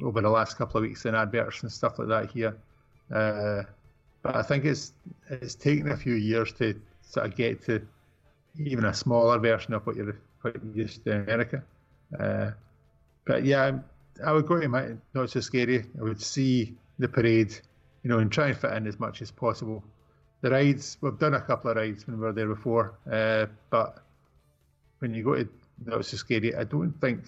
[0.02, 2.56] over the last couple of weeks in adverts and stuff like that here.
[3.12, 3.62] Uh,
[4.22, 4.92] but I think it's
[5.28, 7.86] it's taken a few years to sort of get to
[8.58, 11.62] even a smaller version of what you're what you're used to in America.
[12.18, 12.50] Uh,
[13.24, 13.78] but yeah,
[14.24, 15.84] I would go to my not so scary.
[15.98, 17.52] I would see the parade,
[18.02, 19.82] you know, and try and fit in as much as possible.
[20.44, 24.04] The rides, we've done a couple of rides when we were there before, uh, but
[24.98, 25.48] when you go to
[25.86, 27.22] not so scary, I don't think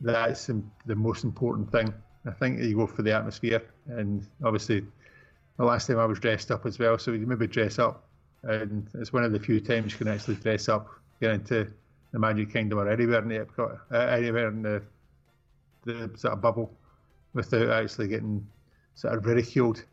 [0.00, 1.92] that's the, the most important thing.
[2.24, 4.82] I think you go for the atmosphere, and obviously,
[5.58, 8.02] the last time I was dressed up as well, so you maybe dress up,
[8.44, 10.88] and it's one of the few times you can actually dress up,
[11.20, 11.70] get into
[12.12, 14.82] the Magic Kingdom or anywhere in the Epcot, uh, anywhere in the
[15.84, 16.72] the sort of bubble,
[17.34, 18.46] without actually getting
[18.94, 19.84] sort of ridiculed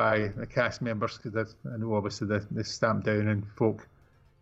[0.00, 3.86] by the cast members, because I know obviously they, they stamp down and folk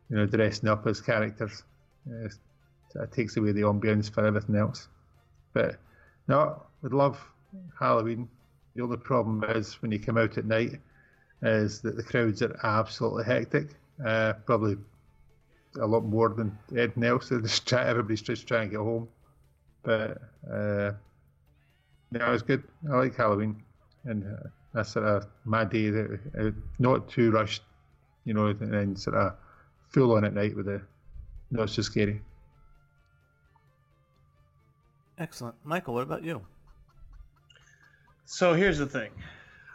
[0.09, 1.65] you know, dressing up as characters.
[2.09, 2.29] Uh,
[3.03, 4.87] it takes away the ambience for everything else.
[5.53, 5.81] But
[6.29, 7.19] no, we'd love
[7.77, 8.29] Halloween.
[8.77, 10.79] The only problem is when you come out at night,
[11.43, 13.71] is that the crowds are absolutely hectic.
[14.07, 14.77] Uh, probably
[15.81, 17.29] a lot more than anything else.
[17.31, 19.09] Just try, everybody's just trying to get home.
[19.83, 20.19] But
[20.49, 20.93] uh,
[22.13, 22.63] no, it's good.
[22.89, 23.61] I like Halloween,
[24.05, 25.91] and uh, that's sort of my day.
[25.91, 27.63] That uh, not too rushed,
[28.25, 29.35] you know, and then sort of
[29.91, 30.81] full on at night with the
[31.51, 32.21] not so scary.
[35.19, 35.57] Excellent.
[35.65, 36.43] Michael, what about you?
[38.25, 39.11] So here's the thing.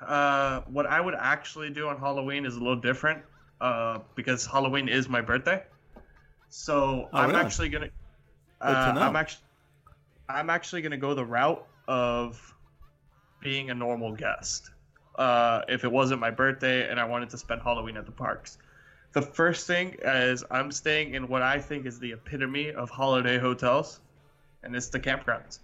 [0.02, 3.24] Uh, what I would actually do on Halloween is a little different
[3.62, 5.64] uh, because Halloween is my birthday.
[6.50, 7.42] So Oh, I'm really?
[7.42, 7.88] actually gonna.
[7.88, 7.94] To
[8.68, 8.94] Uh.
[9.00, 9.44] I'm actually.
[10.30, 12.54] I'm actually gonna go the route of
[13.42, 14.70] being a normal guest.
[15.16, 18.58] Uh, if it wasn't my birthday and I wanted to spend Halloween at the parks,
[19.14, 23.38] the first thing is I'm staying in what I think is the epitome of holiday
[23.38, 24.02] hotels,
[24.64, 25.60] and it's the campgrounds.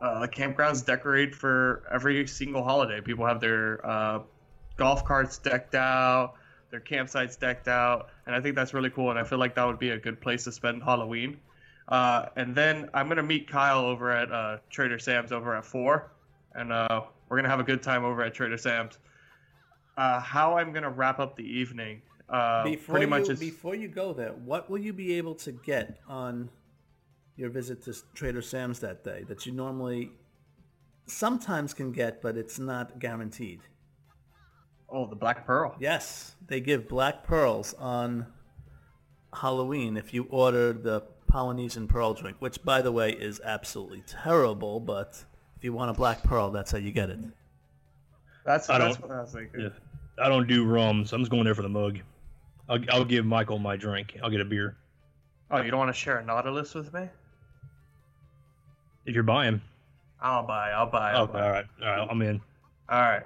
[0.00, 3.00] Uh, the campgrounds decorate for every single holiday.
[3.00, 4.20] People have their uh,
[4.76, 6.34] golf carts decked out,
[6.70, 9.10] their campsites decked out, and I think that's really cool.
[9.10, 11.38] And I feel like that would be a good place to spend Halloween.
[11.88, 16.12] Uh, and then I'm gonna meet Kyle over at uh, Trader Sam's over at four,
[16.54, 18.98] and uh, we're gonna have a good time over at Trader Sam's.
[19.96, 23.74] Uh, how I'm gonna wrap up the evening, uh, before pretty you, much is before
[23.74, 26.50] you go there, what will you be able to get on
[27.36, 30.12] your visit to Trader Sam's that day that you normally
[31.06, 33.60] sometimes can get, but it's not guaranteed?
[34.90, 35.76] oh the Black Pearl.
[35.78, 38.26] Yes, they give black pearls on
[39.32, 44.80] Halloween if you order the Polynesian pearl drink, which, by the way, is absolutely terrible.
[44.80, 45.24] But
[45.58, 47.18] if you want a black pearl, that's how you get it.
[48.46, 49.60] That's I that's what I was thinking.
[49.60, 49.68] Yeah.
[50.24, 51.98] I don't do rum, so I'm just going there for the mug.
[52.68, 54.16] I'll, I'll give Michael my drink.
[54.22, 54.76] I'll get a beer
[55.50, 57.08] Oh, you don't want to share a Nautilus with me?
[59.06, 59.60] if you're buying.
[60.20, 60.70] I'll buy.
[60.72, 61.12] I'll buy.
[61.12, 61.42] I'll Okay, buy.
[61.46, 62.40] all right, all right, I'm in.
[62.90, 63.22] All right.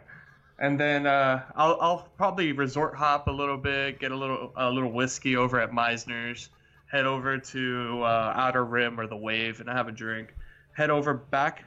[0.59, 4.71] And then uh, I'll I'll probably resort hop a little bit, get a little a
[4.71, 6.51] little whiskey over at Meisner's,
[6.87, 10.35] head over to uh, Outer Rim or the Wave and have a drink,
[10.73, 11.65] head over back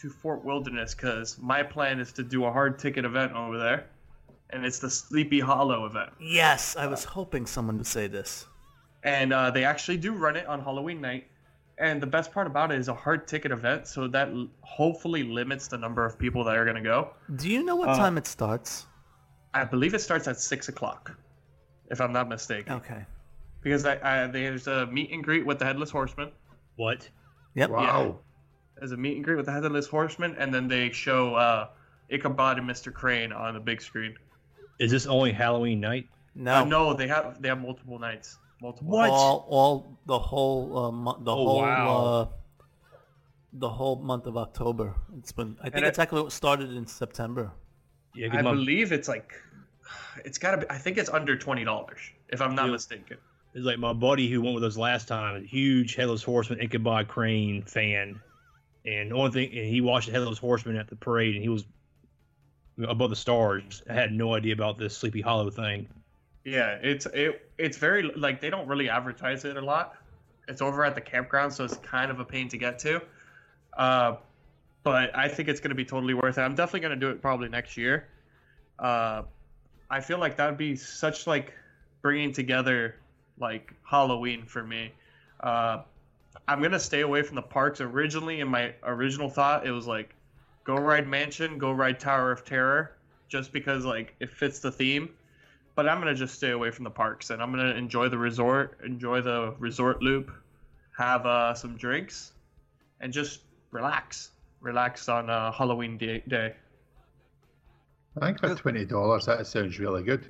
[0.00, 3.86] to Fort Wilderness because my plan is to do a hard ticket event over there,
[4.50, 6.10] and it's the Sleepy Hollow event.
[6.20, 8.46] Yes, I was hoping someone would say this.
[9.04, 11.26] and uh, they actually do run it on Halloween night.
[11.78, 15.22] And the best part about it is a hard ticket event, so that l- hopefully
[15.22, 17.10] limits the number of people that are gonna go.
[17.36, 18.86] Do you know what Uh, time it starts?
[19.52, 21.12] I believe it starts at six o'clock,
[21.90, 22.72] if I'm not mistaken.
[22.76, 23.04] Okay.
[23.62, 26.30] Because I, I, there's a meet and greet with the headless horseman.
[26.76, 27.08] What?
[27.54, 27.70] Yep.
[27.70, 28.20] Wow.
[28.78, 31.68] There's a meet and greet with the headless horseman, and then they show uh,
[32.10, 32.92] Ichabod and Mr.
[32.92, 34.14] Crane on the big screen.
[34.78, 36.08] Is this only Halloween night?
[36.34, 36.56] No.
[36.56, 38.38] Uh, no, they have they have multiple nights.
[38.60, 38.88] Multiple.
[38.90, 39.08] What?
[39.10, 42.04] All, all the whole uh, mo- the Oh, whole wow.
[42.04, 42.26] uh,
[43.54, 44.94] the whole month of October.
[45.18, 45.56] It's been.
[45.60, 47.52] I think And it's it- actually started in September.
[48.14, 49.34] Yeah, I 'cause my, believe it's like,
[50.24, 50.66] it's gotta be.
[50.70, 52.72] I think it's under twenty dollars, if I'm not Yeah.
[52.72, 53.16] mistaken.
[53.54, 57.08] it's like my buddy who went with us last time, a huge Headless Horseman Ichabod
[57.08, 58.20] Crane fan,
[58.86, 61.64] and the only thing, he watched the Headless Horseman at the parade, and he was
[62.86, 63.82] above the stars.
[63.88, 65.88] I had no idea about this Sleepy Hollow thing.
[66.44, 69.96] Yeah, it's it it's very like they don't really advertise it a lot.
[70.46, 73.02] It's over at the campground, so it's kind of a pain to get to.
[73.76, 74.16] Uh,
[74.84, 76.42] but I think it's gonna be totally worth it.
[76.42, 78.06] I'm definitely gonna do it probably next year.
[78.78, 79.22] Uh,
[79.90, 81.52] I feel like that would be such like
[82.02, 82.94] bringing together
[83.40, 84.92] like Halloween for me.
[85.40, 85.82] Uh,
[86.48, 87.80] I'm gonna stay away from the parks.
[87.80, 90.14] Originally, in my original thought, it was like
[90.64, 92.96] go ride Mansion, go ride Tower of Terror,
[93.28, 95.10] just because like it fits the theme
[95.76, 98.78] but I'm gonna just stay away from the parks and I'm gonna enjoy the resort,
[98.84, 100.32] enjoy the resort loop,
[100.96, 102.32] have uh, some drinks,
[103.00, 106.24] and just relax, relax on uh, Halloween day.
[106.26, 106.54] day.
[108.20, 110.26] I think for twenty dollars, that sounds really good.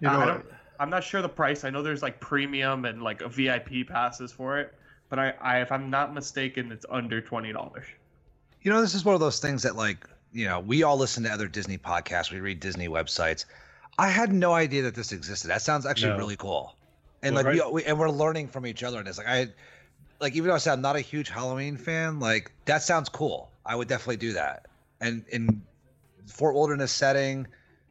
[0.00, 0.46] You I know, don't,
[0.78, 1.64] I'm not sure the price.
[1.64, 4.74] I know there's like premium and like a VIP passes for it,
[5.08, 7.86] but I, I if I'm not mistaken, it's under twenty dollars.
[8.62, 11.22] You know, this is one of those things that, like, you know, we all listen
[11.24, 13.44] to other Disney podcasts, we read Disney websites.
[13.98, 15.48] I had no idea that this existed.
[15.48, 16.18] That sounds actually No.
[16.18, 16.74] really cool.
[17.22, 18.98] And Well, like, right- we, we and we're learning from each other.
[18.98, 19.48] And it's like I,
[20.20, 23.50] like, even though I said I'm not a huge Halloween fan, like that sounds cool.
[23.66, 24.66] I would definitely do that.
[25.00, 25.62] And in
[26.26, 27.46] Fort Wilderness setting,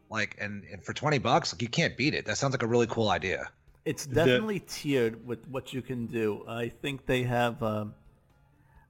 [0.09, 2.25] like, and, and for twenty bucks, like, you can't beat it.
[2.25, 3.49] That sounds like a really cool idea.
[3.85, 6.45] It's The- definitely tiered with what you can do.
[6.47, 7.61] I think they have.
[7.61, 7.95] Um,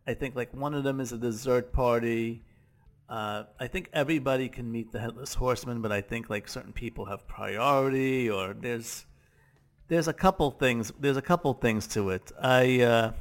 [0.06, 2.43] I think like one of them is a dessert party.
[3.10, 7.06] Uh, I think everybody can meet the headless horseman, but I think like certain people
[7.06, 9.06] have priority, or there's
[9.88, 10.91] there's a couple things.
[10.99, 12.32] There's a couple things to it.
[12.41, 13.12] I uh,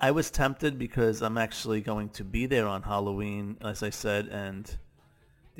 [0.00, 4.28] I was tempted because I'm actually going to be there on Halloween, as I said,
[4.28, 4.78] and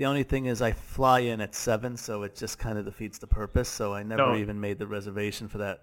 [0.01, 3.19] the only thing is I fly in at seven, so it just kind of defeats
[3.19, 3.69] the purpose.
[3.69, 4.37] So I never No.
[4.37, 5.83] even made the reservation for that.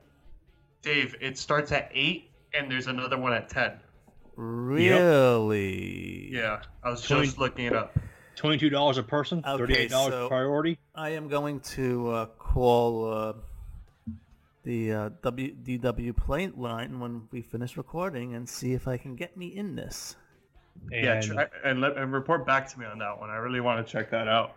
[0.82, 3.73] Dave, it starts at eight, and there's another one at ten.
[4.36, 6.30] Really?
[6.34, 7.95] Yeah, I was Twenty- just looking it up.
[8.36, 10.80] Twenty-two dollars a person, Okay, thirty-eight dollars so- priority.
[10.95, 13.34] I am going to uh, call uh,
[14.63, 19.15] the uh, w- DW plane line when we finish recording and see if I can
[19.15, 20.15] get me in this.
[20.91, 23.29] And yeah, try, and let and report back to me on that one.
[23.29, 24.55] I really want to check that out.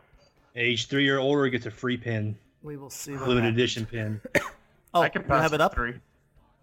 [0.56, 3.12] age three or older gets a free pin, We will see.
[3.12, 3.59] What limited happens.
[3.59, 4.20] edition pin.
[4.92, 5.72] Oh, I can you pass have it up.
[5.74, 5.94] Three.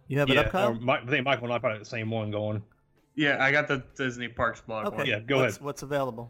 [0.10, 0.67] You have it yeah, up, Kyle.
[0.72, 2.62] or Mi- I think Michael and I probably have the same one going.
[3.15, 4.98] Yeah, I got the Disney Parks blog Okay.
[4.98, 5.06] one.
[5.06, 5.65] Yeah, go what's, ahead.
[5.65, 6.30] What's available?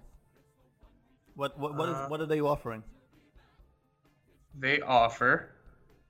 [1.33, 2.83] What what what, is, Uh, what are they offering?
[4.59, 5.49] They offer.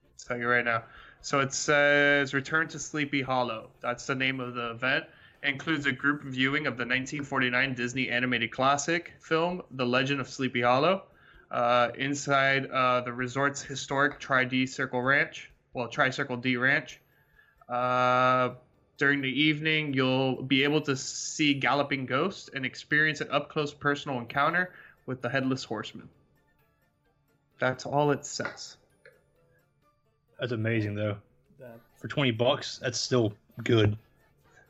[0.04, 0.84] I'll tell you right now.
[1.22, 3.70] So it says Return to Sleepy Hollow.
[3.80, 5.04] That's the name of the event.
[5.42, 10.62] Includes a group viewing of the 1949 Disney animated classic film, The Legend of Sleepy
[10.62, 11.04] Hollow,
[11.50, 15.50] uh, inside uh, the resort's historic Tri D Circle Ranch.
[15.74, 17.00] Well, Tri Circle D Ranch.
[17.68, 18.50] Uh,
[18.96, 23.72] during the evening, you'll be able to see galloping ghosts and experience an up close
[23.72, 24.74] personal encounter
[25.06, 26.08] with the Headless Horseman.
[27.60, 28.76] That's all it says.
[30.40, 31.16] That's amazing though.
[31.96, 33.32] For twenty bucks, that's still
[33.64, 33.96] good.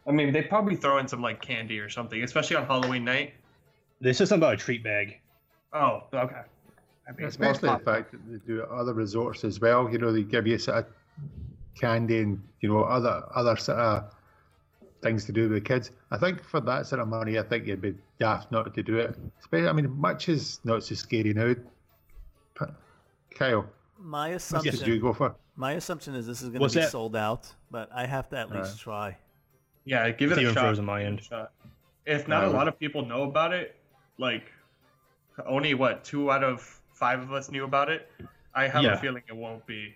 [0.08, 3.34] I mean, they probably throw in some like candy or something, especially on Halloween night.
[4.00, 5.18] They said something about a treat bag.
[5.72, 6.42] Oh, okay.
[7.06, 9.88] I mean, Especially the more pop- fact that they do other resorts as well.
[9.90, 10.86] You know, they give you sort of
[11.78, 14.14] candy and you know other other sort of
[15.02, 15.90] things to do with kids.
[16.10, 18.98] I think for that sort of money, I think you'd be daft not to do
[18.98, 19.16] it.
[19.40, 21.54] Especially, I mean, much is not so scary now.
[22.58, 22.74] But,
[23.30, 23.66] Kyle,
[23.98, 24.74] my what assumption.
[24.76, 25.34] did you go for?
[25.56, 26.90] My assumption is this is going to be that?
[26.90, 29.12] sold out, but I have to at least Right.
[29.12, 29.16] try.
[29.88, 30.60] Yeah, give it a Steven shot.
[30.60, 31.22] froze on my end.
[31.22, 31.52] shot.
[32.04, 33.76] If not a Uh, lot of people know about it,
[34.18, 34.52] like
[35.46, 36.60] only what two out of
[36.92, 38.10] five of us knew about it.
[38.54, 38.94] I have Yeah.
[38.94, 39.94] a feeling it won't be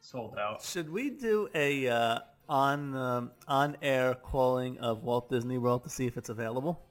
[0.00, 0.62] sold out.
[0.62, 5.90] Should we do a uh, on um, on air calling of Walt Disney World to
[5.90, 6.82] see if it's available?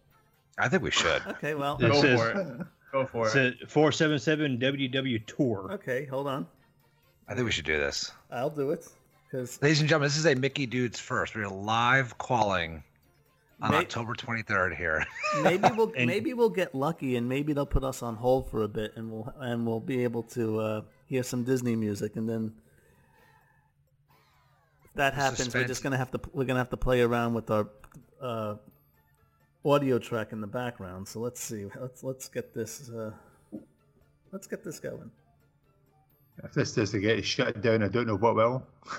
[0.57, 1.21] I think we should.
[1.27, 2.67] Okay, well, Go says- for it.
[2.91, 3.31] Go for it.
[3.31, 5.71] Said four seven seven WW tour.
[5.73, 6.47] okay, hold on.
[7.27, 8.11] I think we should do this.
[8.31, 8.87] I'll do it
[9.35, 11.35] because Ladies and gentlemen, this is a Mickey Dudes first.
[11.35, 12.83] We're live calling
[13.61, 15.05] on October 23rd here.
[15.41, 18.63] maybe we'll And- maybe we'll get lucky and maybe they'll put us on hold for
[18.63, 22.27] a bit and we'll and we'll be able to uh, hear some Disney music and
[22.29, 22.53] then
[24.85, 27.51] if that happens we're just gonna have to we're gonna have to play around with
[27.51, 27.67] our
[28.21, 28.55] uh,
[29.65, 31.07] audio track in the background.
[31.07, 31.65] So let's see.
[31.79, 33.11] Let's let's get this uh,
[34.31, 35.11] let's get this going.
[36.43, 38.63] If this doesn't get shut down, I don't know what will.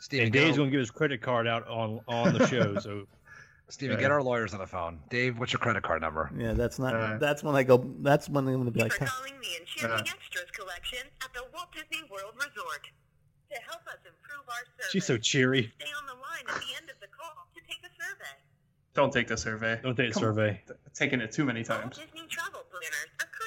[0.00, 2.74] Steven, And Dave's our, gonna give his credit card out on on the show.
[2.80, 3.06] So
[3.68, 4.98] Steven, get our lawyers on the phone.
[5.10, 6.28] Dave, what's your credit card number?
[6.36, 6.94] Yeah, that's not.
[6.94, 7.84] Uh, that's when I go.
[8.00, 8.92] That's when I'm gonna be like.
[8.92, 10.16] for calling the Enchanting Uh.
[10.16, 12.88] Extras collection at the Walt Disney World Resort.
[13.52, 15.72] To help us improve our service, she's so cheery.
[15.80, 18.34] stay on the line at the end of the call to take a survey.
[18.94, 19.78] Don't take the survey.
[19.82, 20.34] Don't take a Come on.
[20.34, 20.60] survey.
[20.94, 21.96] Taking it too many Walt times.
[21.98, 23.39] Disney travel planners are currently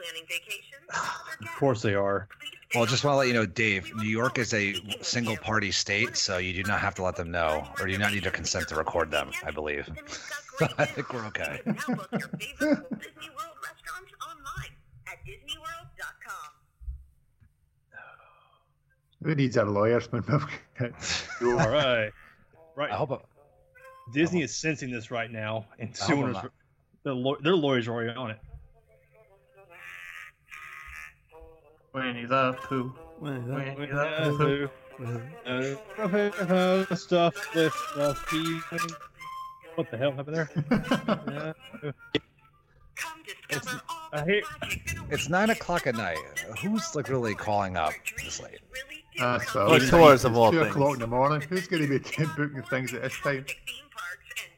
[0.00, 0.86] planning vacations
[1.42, 2.28] Of course they are.
[2.74, 3.46] Well, just want to let you know.
[3.46, 7.16] Dave, New York is a single party state, so you do not have to let
[7.16, 9.86] them know, or you do not need to consent to record them, I believe.
[9.86, 11.60] Then we've got great I think we're okay.
[11.66, 14.72] You can now book your favorite Walt Disney World restaurants online
[15.08, 16.52] at DisneyWorld.com.
[19.24, 20.24] Who needs our lawyers, man?
[20.30, 20.38] All
[21.40, 22.10] right.
[22.76, 22.90] Right.
[22.90, 23.10] I hope.
[23.12, 23.18] I-
[24.12, 26.52] Disney is sensing this right now, and I hope I'm soon not-
[27.02, 28.38] their, their lawyers are already on it.
[31.92, 32.92] Winnie the Pooh.
[33.20, 34.70] Wait, that- Winnie the Pooh.
[35.46, 38.62] Uh, stuff with the feet.
[39.76, 40.50] What the hell happened there?
[40.70, 41.52] Uh,
[42.96, 46.18] Come discover all I the hear- magic and It's nine o'clock at night.
[46.60, 48.58] Who's like really calling up this late?
[48.72, 49.74] really do That's come well.
[49.74, 50.70] It's tours of all two things.
[50.72, 51.40] o'clock in the morning.
[51.48, 51.98] Who's going to be
[52.36, 53.44] booking things at this time?
[53.46, 53.56] theme
[53.96, 54.52] parks and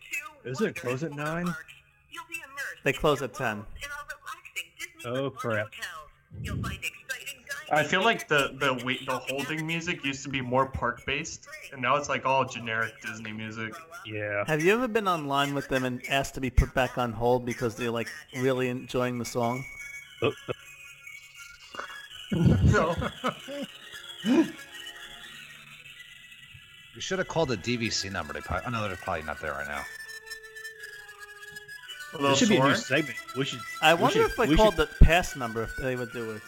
[0.44, 1.44] two Isn't it close at nine?
[1.46, 1.62] parks.
[2.10, 3.58] You'll be immersed They close at 10.
[3.58, 5.66] world in our relaxing Disney Oh, Resort crap.
[5.66, 6.10] hotels.
[6.42, 10.40] You'll find exciting I feel like the the wait the holding music used to be
[10.42, 13.72] more park based, and now it's like all generic Disney music.
[14.06, 14.44] yeah.
[14.46, 17.46] Have you ever been online with them and asked to be put back on hold
[17.46, 19.64] because they're like really enjoying the song?
[22.32, 22.94] No.
[26.94, 28.34] We should have called the DVC number.
[28.34, 29.80] They probably, oh no, they're probably not there right now.
[32.12, 33.16] A This little should be a new segment.
[33.34, 33.60] We should.
[33.80, 36.12] I we wonder should- if I we called should, the pass number if they would
[36.12, 36.42] do it.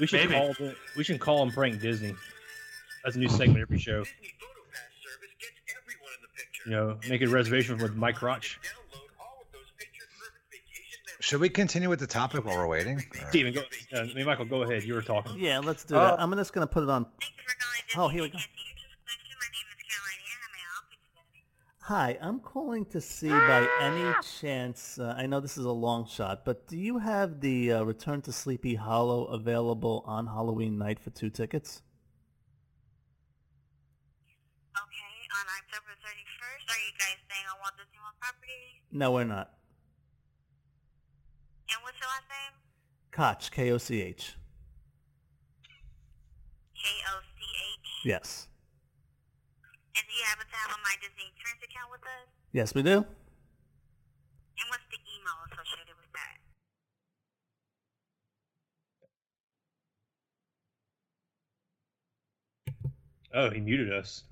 [0.00, 0.34] We should Maybe.
[0.34, 0.52] call.
[0.54, 2.14] The, we should call and prank Disney.
[3.04, 4.02] That's a new segment every show.
[4.04, 6.70] Disney PhotoPass service gets everyone in the picture.
[6.70, 8.58] You know, make a reservation with Mike Crotch.
[8.62, 11.24] Download all of those picture-perfect vacation memories.
[11.24, 12.98] Should we continue with the topic while we're waiting?
[12.98, 13.60] Or- Steven, go.
[13.94, 14.82] Uh, I mean, Michael, go ahead.
[14.84, 15.38] You were talking.
[15.38, 16.20] Yeah, let's do Uh, that.
[16.22, 17.04] I'm just gonna put it on.
[17.20, 17.54] Thank you for
[17.94, 18.38] calling Oh, here we go.
[18.38, 18.50] Vacation
[19.04, 19.36] Collection.
[19.38, 20.48] My name is Caroline Anna.
[20.50, 21.22] May I help you today?
[21.88, 24.10] Hi, I'm calling to see by any
[24.40, 24.98] chance.
[24.98, 28.22] Uh, I know this is a long shot, but do you have the uh, Return
[28.22, 31.82] to Sleepy Hollow available on Halloween night for two tickets?
[34.74, 36.72] Okay, on October 31st.
[36.72, 38.80] are you guys staying on Walt Disney World property?
[38.90, 39.52] No, we're not.
[41.68, 42.60] And what's your last name?
[43.12, 44.36] Koch, K-O-C-H.
[46.76, 47.88] K-O-C-H.
[48.06, 48.48] Yes.
[49.96, 52.26] And do you happen to have a My Disney Experience account with us?
[52.52, 52.98] Yes, we do.
[52.98, 56.38] And what's the email associated with that?
[63.34, 64.22] Oh, he muted us.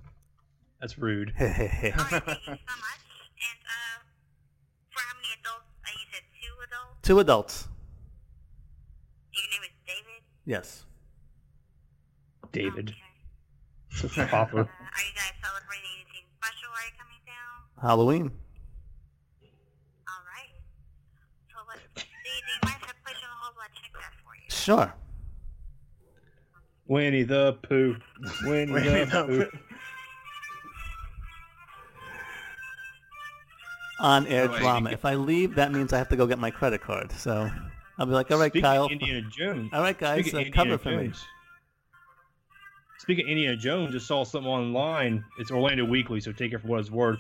[0.81, 1.33] That's rude.
[1.41, 3.03] All right, thank you so much.
[3.39, 3.99] And uh,
[4.91, 5.67] for how many adults?
[5.83, 6.99] Uh, you said two adults.
[7.03, 7.69] Two adults.
[9.35, 10.23] Your name is David.
[10.45, 10.85] Yes.
[12.53, 12.95] David.
[14.05, 14.27] Okay.
[14.31, 14.57] Papa.
[14.57, 16.71] Uh, are you guys celebrating anything special?
[16.71, 17.59] Are you coming down?
[17.83, 18.31] Halloween.
[20.09, 20.49] All right.
[21.51, 22.05] So let's see.
[22.25, 24.49] Do you mind if I put you on hold while I check that for you?
[24.49, 24.95] Sure.
[26.87, 27.97] Winnie the Pooh.
[28.45, 29.45] Winnie, Winnie the the Pooh.
[29.47, 29.59] Pooh.
[34.01, 34.91] On air Oh, drama.
[34.91, 37.13] If I leave, that means I have to go get my credit card.
[37.13, 37.49] So
[37.99, 38.85] I'll be like, all right, Speaking Kyle.
[38.87, 39.71] of Indiana Jones.
[39.73, 41.07] All right, guys, speaking uh, of cover Indiana for me.
[41.09, 41.25] Jones-
[42.99, 45.25] Speaking of Indiana Jones, just saw something online.
[45.41, 47.19] It's Orlando Weekly, so take it for what it's worth.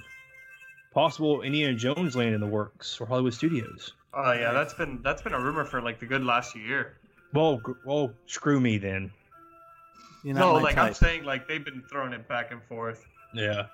[0.92, 3.92] Possible Indiana Jones land in the works for Hollywood Studios.
[4.14, 6.98] Oh yeah, that's been that's been a rumor for like the good last year.
[7.32, 9.10] Well, gr- well, screw me then.
[10.22, 13.04] You're No, my like I'm saying, like they've been throwing it back and forth.
[13.32, 13.66] Yeah.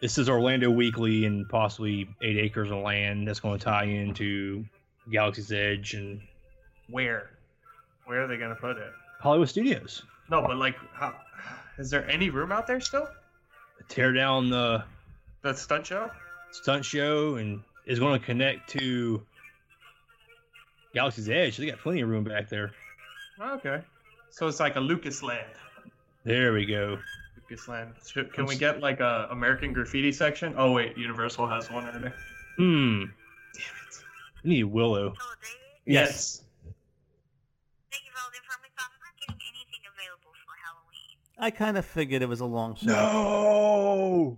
[0.00, 4.64] This is Orlando Weekly and possibly eight acres of land that's going to tie into
[5.10, 6.20] Galaxy's Edge and
[6.88, 7.30] Where?
[8.06, 8.92] Where are they gonna put it?
[9.20, 10.02] Hollywood Studios.
[10.30, 11.14] No, but like, how,
[11.78, 13.08] is there any room out there still?
[13.88, 14.84] Tear down the
[15.42, 16.10] That stunt show?
[16.50, 19.22] Stunt show and is going to connect to
[20.94, 21.56] Galaxy's Edge.
[21.56, 22.72] They got plenty of room back there.
[23.40, 23.80] Okay.
[24.30, 25.46] So it's like a Lucas Land.
[26.24, 26.98] There we go.
[27.36, 27.92] Lucas Land.
[28.06, 30.54] Should, can we get like a American Graffiti section?
[30.56, 32.12] Oh wait, Universal has one already.
[32.56, 33.04] Hmm.
[33.54, 34.02] Damn it.
[34.42, 35.14] We need Willow.
[35.16, 35.60] Hello, David.
[35.84, 36.42] Yes.
[37.90, 38.74] Thank you for all the information.
[38.78, 41.16] I'm not getting anything available for Halloween.
[41.38, 42.86] I kind of figured it was a long shot.
[42.86, 44.36] No.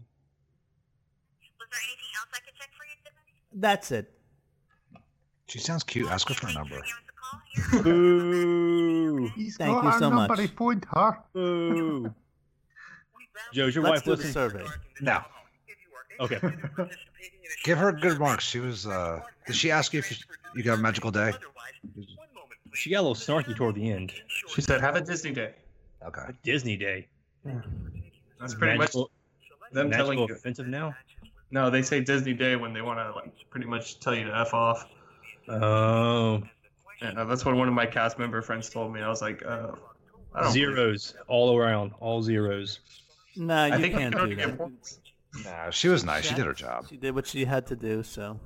[1.59, 3.33] Was there anything else I could check for you today?
[3.61, 4.11] That's it.
[5.49, 6.09] She sounds cute.
[6.11, 6.81] Ask her for a number.
[7.71, 7.83] for giving us a call.
[7.83, 9.27] You're Boo.
[9.35, 10.39] He's Thank got you her so much.
[10.41, 11.19] He phoned her.
[11.33, 12.15] Boo.
[13.53, 14.33] Joe's your Let's wife do the listening?
[14.33, 14.67] survey.
[15.01, 15.23] No.
[16.21, 16.39] Okay.
[17.65, 18.45] Give her good marks.
[18.45, 18.87] She was.
[18.87, 20.17] uh Did she ask you if you,
[20.55, 21.33] you got a magical day?
[22.75, 24.13] She got a little snarky toward the end.
[24.55, 25.55] She said, "Have a Disney day."
[26.05, 26.27] Okay.
[26.45, 27.09] Disney Day.
[28.41, 30.35] That's pretty magical, much them telling magical you.
[30.35, 30.95] offensive now.
[31.51, 34.37] No, they say Disney Day when they want to like pretty much tell you to
[34.37, 34.87] f off.
[35.49, 36.43] Oh,
[37.01, 39.01] Yeah, that's what one of my cast member friends told me.
[39.01, 39.73] I was like, uh,
[40.35, 42.81] I don't zeros all around, all zeros.
[43.37, 44.59] Nah, you I think can't do that.
[44.59, 45.01] points.
[45.45, 46.27] Nah, she was nice.
[46.27, 46.87] She did her job.
[46.89, 48.41] She did what she had to do, so.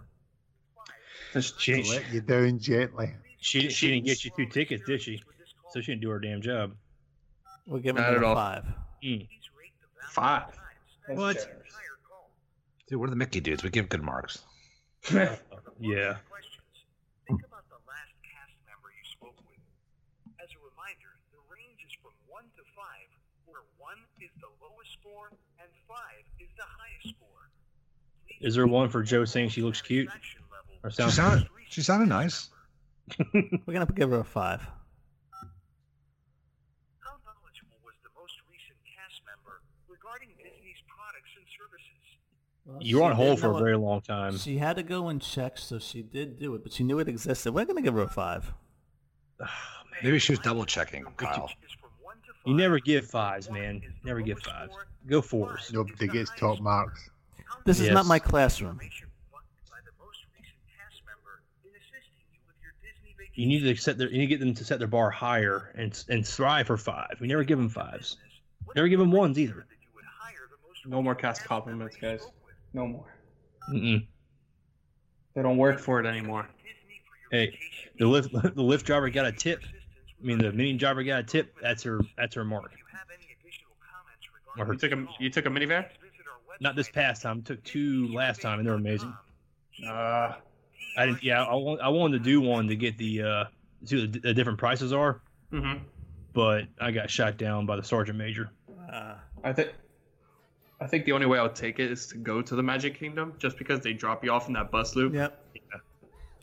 [1.32, 3.14] Just- She, Let you down gently.
[3.40, 5.22] she, she didn't get you two tickets, did she?
[5.70, 6.74] So she didn't do her damn job.
[7.66, 8.64] We're giving her a five.
[9.03, 9.26] Mm.
[10.11, 10.44] Five.
[11.09, 11.62] That's What?
[12.93, 13.64] Dude, we're the Mickey dudes.
[13.64, 14.45] We give good marks.
[15.11, 15.24] yeah.
[15.24, 15.40] Think
[17.40, 19.57] about the last cast member you spoke with.
[20.36, 22.84] As a reminder, the range is from 1 to 5,
[23.47, 25.97] where 1 is the lowest score and 5
[26.38, 27.49] is the highest score.
[28.28, 30.11] Please is there one for Joe saying she looks cute?
[30.84, 32.51] Or sounds she, sounded, she sounded nice.
[33.32, 34.61] We're going to give her a 5.
[42.65, 44.37] Well, You were on hold for a very it- long time.
[44.39, 47.09] She had to go and check, so she did do it, but she knew it
[47.09, 47.53] existed.
[47.53, 48.53] We're gonna give her a five.
[50.03, 51.47] Maybe she was double checking, Kyle.
[51.65, 52.35] Is from 1 to 5.
[52.47, 53.83] You never give fives, man.
[54.05, 54.75] Never give fives.
[55.07, 55.71] Go fours.
[55.73, 57.11] Nobody gets top marks.
[57.65, 58.73] This is not my classroom.
[58.73, 63.43] Information provided by the most recent cast member in assisting you with your Disney vacation.
[63.43, 64.09] You need to set their.
[64.09, 67.17] You need to get them to set their bar higher and and strive for five.
[67.21, 68.17] We never give them fives.
[68.75, 69.67] Never give them ones either.
[69.69, 72.23] that you would hire the most No more cast cast compliments, guys.
[72.73, 72.75] Spoke with.
[72.75, 73.14] No more.
[73.73, 74.07] Mm-mm.
[75.35, 76.49] They don't work for it anymore.
[76.59, 77.01] Disney
[77.31, 77.59] for your Hey,
[77.99, 79.61] the Lyft the lift driver got a tip.
[80.20, 81.55] I mean, the mini driver got a tip.
[81.62, 82.01] That's her.
[82.16, 82.73] That's her mark.
[82.77, 84.27] You have any additional comments
[84.59, 85.85] Or her- You took a you took a Minnie Van?
[86.61, 87.43] Not this past time.
[87.43, 89.12] Took two last time, and they're amazing.
[89.87, 90.35] Uh,
[90.97, 91.23] I didn't.
[91.25, 93.45] Yeah, I, want, I wanted to do one to get the uh,
[93.85, 95.20] see what the, the different prices are,
[95.53, 95.83] Mm-hmm.
[96.35, 98.51] but I got shot down by the sergeant major.
[98.93, 99.73] Uh, I think
[100.83, 103.35] I think the only way I'll take it is to go to the Magic Kingdom,
[103.39, 105.14] just because they drop you off in that bus loop.
[105.14, 105.39] yep.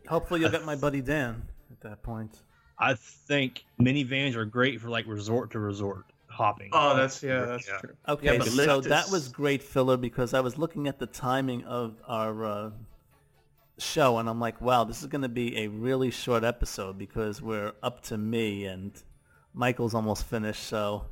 [0.07, 2.39] Hopefully you'll get my buddy Dan at that point.
[2.79, 6.05] I think Minnie Vans are great for like resort to resort.
[6.31, 6.69] hopping.
[6.71, 7.77] Oh, that's yeah, that's Yeah.
[7.79, 7.95] true.
[8.07, 11.05] Okay, Yeah, so Lyft that is- was great filler because I was looking at the
[11.05, 12.71] timing of our uh,
[13.77, 17.41] show and I'm like, wow, this is going to be a really short episode because
[17.41, 18.91] we're up to me and
[19.53, 20.63] Michael's almost finished.
[20.63, 21.05] So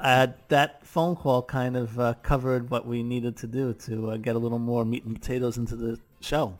[0.00, 4.16] uh, that phone call kind of uh, covered what we needed to do to uh,
[4.16, 6.56] get a little more meat and potatoes into the show.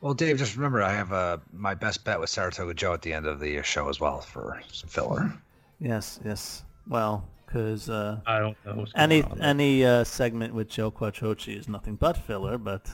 [0.00, 3.12] Well, Dave, just remember I have uh, my best bet with Saratoga Joe at the
[3.12, 5.32] end of the show as well for some filler.
[5.80, 6.62] Yes, yes.
[6.86, 9.46] Well, because uh, I don't know what's going any on there.
[9.48, 12.88] any uh, segment with Joe Quattrochi is nothing but filler, but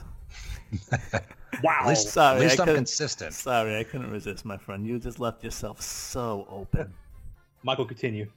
[1.63, 1.81] Wow.
[1.83, 3.33] At least, Sorry, at least I I'm couldn't- consistent.
[3.33, 4.85] Sorry, I couldn't resist, my friend.
[4.85, 6.93] You just left yourself so open.
[7.63, 8.29] Michael, continue.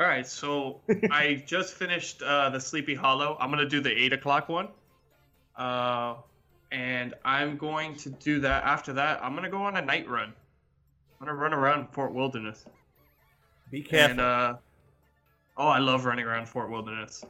[0.00, 0.80] All right, so
[1.10, 3.36] I just finished uh, the Sleepy Hollow.
[3.38, 4.68] I'm gonna do the eight o'clock one,
[5.58, 6.14] uh,
[6.72, 8.64] and I'm going to do that.
[8.64, 10.32] After that, I'm gonna go on a night run.
[11.20, 12.64] I'm gonna run around Fort Wilderness.
[13.70, 14.12] Be careful.
[14.12, 14.54] And uh,
[15.58, 17.22] oh, I love running around Fort Wilderness.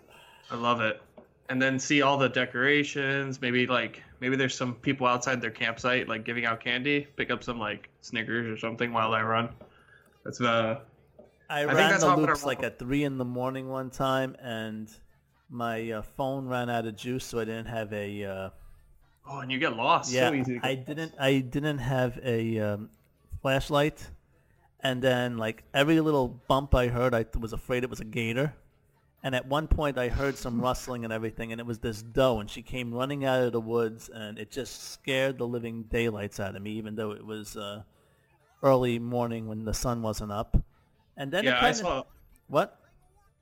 [0.48, 1.02] I love it.
[1.48, 3.40] And then see all the decorations.
[3.40, 7.08] Maybe like maybe there's some people outside their campsite like giving out candy.
[7.16, 9.48] Pick up some like Snickers or something while I run.
[10.24, 10.78] That's uh
[11.50, 13.90] I think ran the how I'm gonna loops like at three in the morning one
[13.90, 14.88] time, and
[15.48, 18.24] my uh, phone ran out of juice, so I didn't have a.
[18.24, 18.50] Uh,
[19.28, 20.12] oh, and you get lost.
[20.12, 21.14] yeah, so easy to I get didn't.
[21.18, 22.90] I didn't have a um,
[23.42, 24.08] flashlight,
[24.78, 28.54] and then like every little bump I heard, I was afraid it was a gator.
[29.22, 32.38] And at one point, I heard some rustling and everything, and it was this doe,
[32.38, 36.38] and she came running out of the woods, and it just scared the living daylights
[36.38, 37.82] out of me, even though it was uh,
[38.62, 40.56] early morning when the sun wasn't up.
[41.20, 42.02] And then yeah, I kind of saw
[42.48, 42.80] what?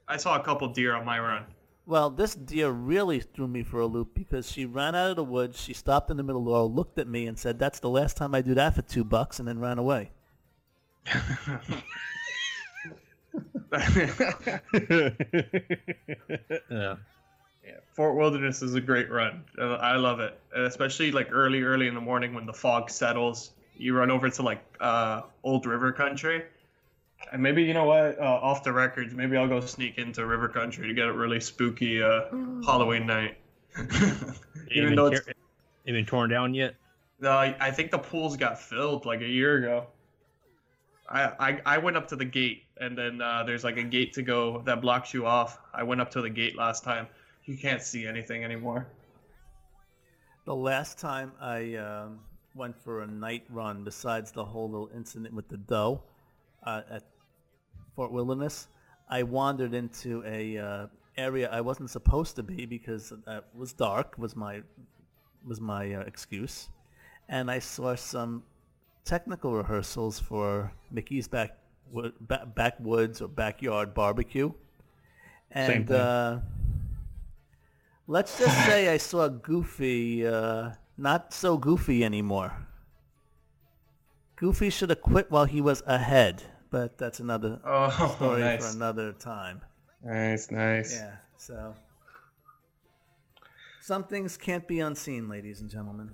[0.08, 1.44] I saw a couple deer on my run.
[1.86, 5.22] Well, this deer really threw me for a loop because she ran out of the
[5.22, 5.60] woods.
[5.60, 7.88] She stopped in the middle of the road, looked at me, and said, "That's the
[7.88, 10.10] last time I do that for two bucks," and then ran away.
[11.06, 11.60] yeah.
[17.64, 19.44] Yeah, Fort Wilderness is a great run.
[19.58, 22.88] Uh, I love it, and especially like early, early in the morning when the fog
[22.88, 23.50] settles.
[23.76, 26.44] You run over to like uh, Old River Country,
[27.32, 28.18] and maybe you know what?
[28.18, 31.40] Uh, off the records, maybe I'll go sneak into River Country to get a really
[31.40, 32.24] spooky uh,
[32.64, 33.38] Halloween night.
[34.70, 35.20] Even though it's,
[35.86, 36.74] even torn down yet?
[37.20, 39.86] no, I, I think the pools got filled like a year ago.
[41.08, 44.12] I, I, I went up to the gate, and then uh, there's like a gate
[44.14, 45.58] to go that blocks you off.
[45.72, 47.06] I went up to the gate last time.
[47.44, 48.86] You can't see anything anymore.
[50.44, 52.20] The last time I um,
[52.54, 56.02] went for a night run, besides the whole little incident with the doe
[56.64, 57.02] uh, at
[57.94, 58.68] Fort Wilderness,
[59.08, 60.86] I wandered into a uh,
[61.16, 64.16] area I wasn't supposed to be because it was dark.
[64.18, 64.62] Was my
[65.46, 66.68] was my uh, excuse,
[67.28, 68.42] and I saw some
[69.04, 71.56] technical rehearsals for Mickey's back
[71.90, 74.52] wo- ba- backwoods or backyard barbecue,
[75.50, 75.90] and.
[75.90, 76.40] Uh,
[78.10, 82.52] Let's just say I saw Goofy uh, not so goofy anymore.
[84.40, 88.70] Goofy should have quit while he was ahead, but that's another Oh, story nice.
[88.70, 89.62] for another time.
[90.04, 90.94] Nice, nice.
[90.94, 91.74] Yeah, so
[93.80, 96.10] some things can't be unseen, ladies and gentlemen.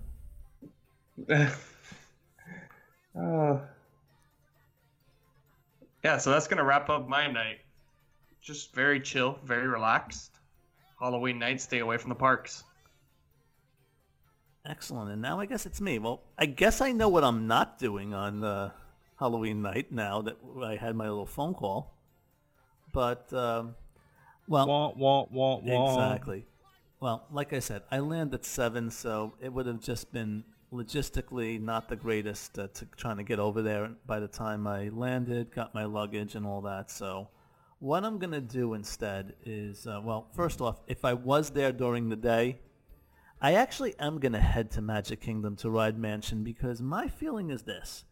[3.16, 3.60] oh.
[6.02, 7.60] Yeah, so that's gonna wrap up my night.
[8.42, 10.32] Just very chill, very relaxed.
[11.00, 12.62] Halloween night, stay away from the parks.
[14.66, 15.10] Excellent.
[15.10, 15.98] And now I guess it's me.
[15.98, 18.70] Well, I guess I know what I'm not doing on uh,
[19.18, 21.94] Halloween night now that I had my little phone call.
[22.92, 23.74] But, um,
[24.48, 25.90] well, Wah, wah, wah, wah.
[25.92, 26.46] Exactly.
[27.00, 31.60] Well, like I said, I land at seven, so it would have just been logistically
[31.60, 35.54] not the greatest uh, to trying to get over there by the time I landed,
[35.54, 36.90] got my luggage and all that.
[36.90, 37.28] So,
[37.80, 42.08] what I'm gonna do instead is, uh, well, first off, if I was there during
[42.08, 42.60] the day,
[43.40, 47.62] I actually am gonna head to Magic Kingdom to ride Mansion because my feeling is
[47.62, 48.04] this.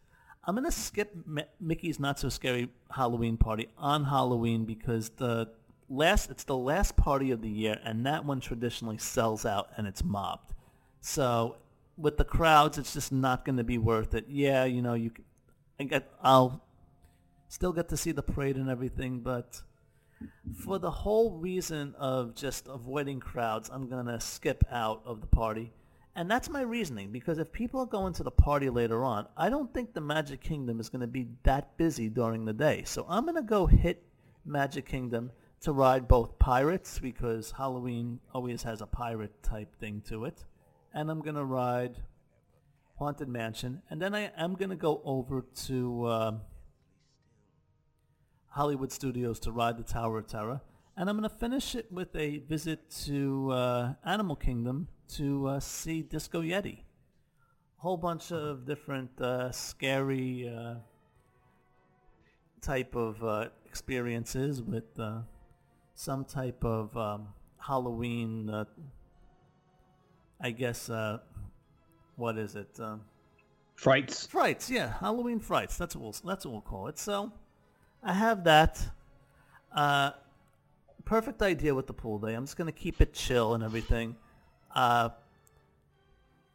[0.45, 5.51] I'm gonna skip M- Mickey's Not So Scary Halloween Party on Halloween because the
[5.89, 9.87] last it's the last party of the year, and that one traditionally sells out and
[9.87, 10.53] it's mobbed.
[11.01, 11.57] So
[11.97, 14.27] with the crowds, it's just not going to be worth it.
[14.29, 15.13] Yeah, you know, you
[15.79, 16.65] I get I'll
[17.49, 19.63] still get to see the parade and everything, but
[20.65, 25.27] for the whole reason of just avoiding crowds, I'm going to skip out of the
[25.27, 25.73] party.
[26.15, 29.49] And that's my reasoning, because if people are going to the party later on, I
[29.49, 32.83] don't think the Magic Kingdom is going to be that busy during the day.
[32.85, 34.03] So I'm going to go hit
[34.45, 35.31] Magic Kingdom
[35.63, 40.45] to ride both Pirates, because Halloween always has a pirate type thing to it.
[40.93, 41.97] And I'm going to ride
[42.99, 43.81] Haunted Mansion.
[43.89, 46.05] And then I am going to go over to...
[46.05, 46.33] Uh,
[48.53, 50.61] Hollywood Studios to ride the Tower of Terror,
[50.95, 55.61] and I'm going to finish it with a visit to uh, Animal Kingdom to uh,
[55.61, 56.81] see Disco Yeti.
[56.81, 60.75] A whole bunch of different uh, scary uh,
[62.61, 65.21] type of uh, experiences with uh,
[65.95, 68.67] some type of um, Halloween, uh,
[70.43, 71.21] I guess, uh,
[72.17, 72.79] what is it?
[72.79, 73.01] Um,
[73.77, 74.27] Frights.
[74.27, 75.79] frights, yeah, Halloween frights.
[75.79, 76.99] That's what we'll, that's what we'll call it.
[76.99, 77.33] So,
[78.03, 78.85] I have that.
[79.75, 80.11] Uh,
[81.05, 82.35] perfect idea with the pool day.
[82.35, 84.17] I'm just gonna keep it chill and everything.
[84.75, 85.11] Uh,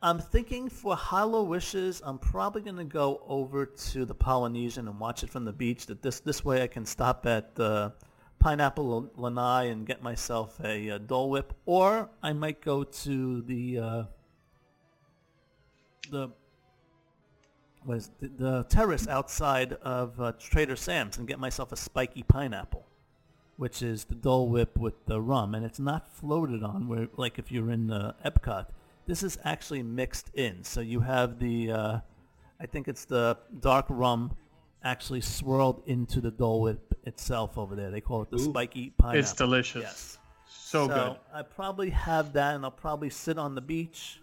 [0.01, 5.29] I'm thinking for HalloWishes, I'm probably gonna go over to the Polynesian and watch it
[5.29, 5.85] from the beach.
[5.87, 7.91] That this this way I can stop at uh,
[8.39, 13.79] Pineapple Lanai and get myself a, uh Dole Whip, or I might go to the
[13.79, 14.03] uh,
[16.11, 16.29] the
[17.87, 22.85] was the, the terrace outside of uh, Trader Sam's and get myself a spiky pineapple,
[23.55, 27.39] which is the Dole Whip with the rum, and it's not floated on where like
[27.39, 28.67] if you're in uh, Epcot.
[29.07, 31.99] This is actually mixed in, so you have the, uh,
[32.59, 34.35] I think it's the dark rum
[34.83, 37.89] actually swirled into the Dole Whip itself over there.
[37.89, 39.19] They call it the spiky pineapple.
[39.19, 39.81] It's delicious.
[39.83, 40.17] Yes.
[40.49, 41.15] So, good.
[41.33, 44.19] I probably have that, and I'll probably sit on the beach.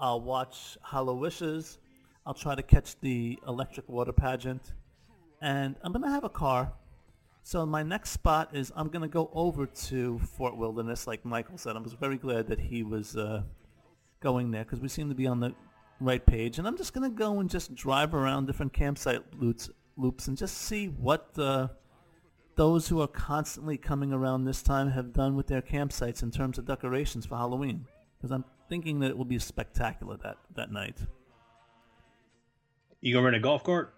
[0.00, 1.78] I'll watch HalloWishes.
[2.26, 4.72] I'll try to catch the electric water pageant,
[5.40, 6.72] and I'm gonna have a car.
[7.44, 11.76] So my next spot is I'm gonna go over to Fort Wilderness, like Michael said.
[11.76, 13.42] I was very glad that he was uh,
[14.18, 15.54] going there because we seem to be on the
[16.00, 16.58] right page.
[16.58, 20.56] And I'm just gonna go and just drive around different campsite loops, loops, and just
[20.56, 21.68] see what uh,
[22.56, 26.58] those who are constantly coming around this time have done with their campsites in terms
[26.58, 27.86] of decorations for Halloween.
[28.18, 30.98] Because I'm thinking that it will be spectacular that, that night.
[33.00, 33.94] You gonna rent a golf cart?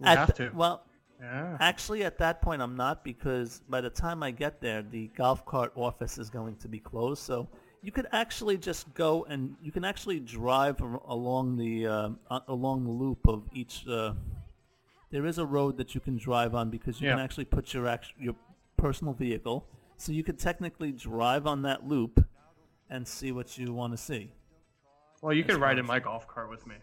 [0.00, 0.56] We At have the- to.
[0.56, 0.84] Well,
[1.20, 1.56] Yeah.
[1.60, 5.44] actually, at that point, I'm not because by the time I get there, the golf
[5.46, 7.22] cart office is going to be closed.
[7.22, 7.48] So
[7.82, 12.10] you could actually just go and you can actually drive along the uh,
[12.48, 13.86] along the loop of each.
[13.86, 14.14] Uh,
[15.10, 17.86] there is a road that you can drive on because you can actually put your
[17.86, 18.34] act- your
[18.76, 19.66] personal vehicle.
[19.96, 22.26] So you could technically drive on that loop
[22.90, 24.32] and see what you want to see.
[25.22, 26.76] Well, you I can ride in my golf cart with me.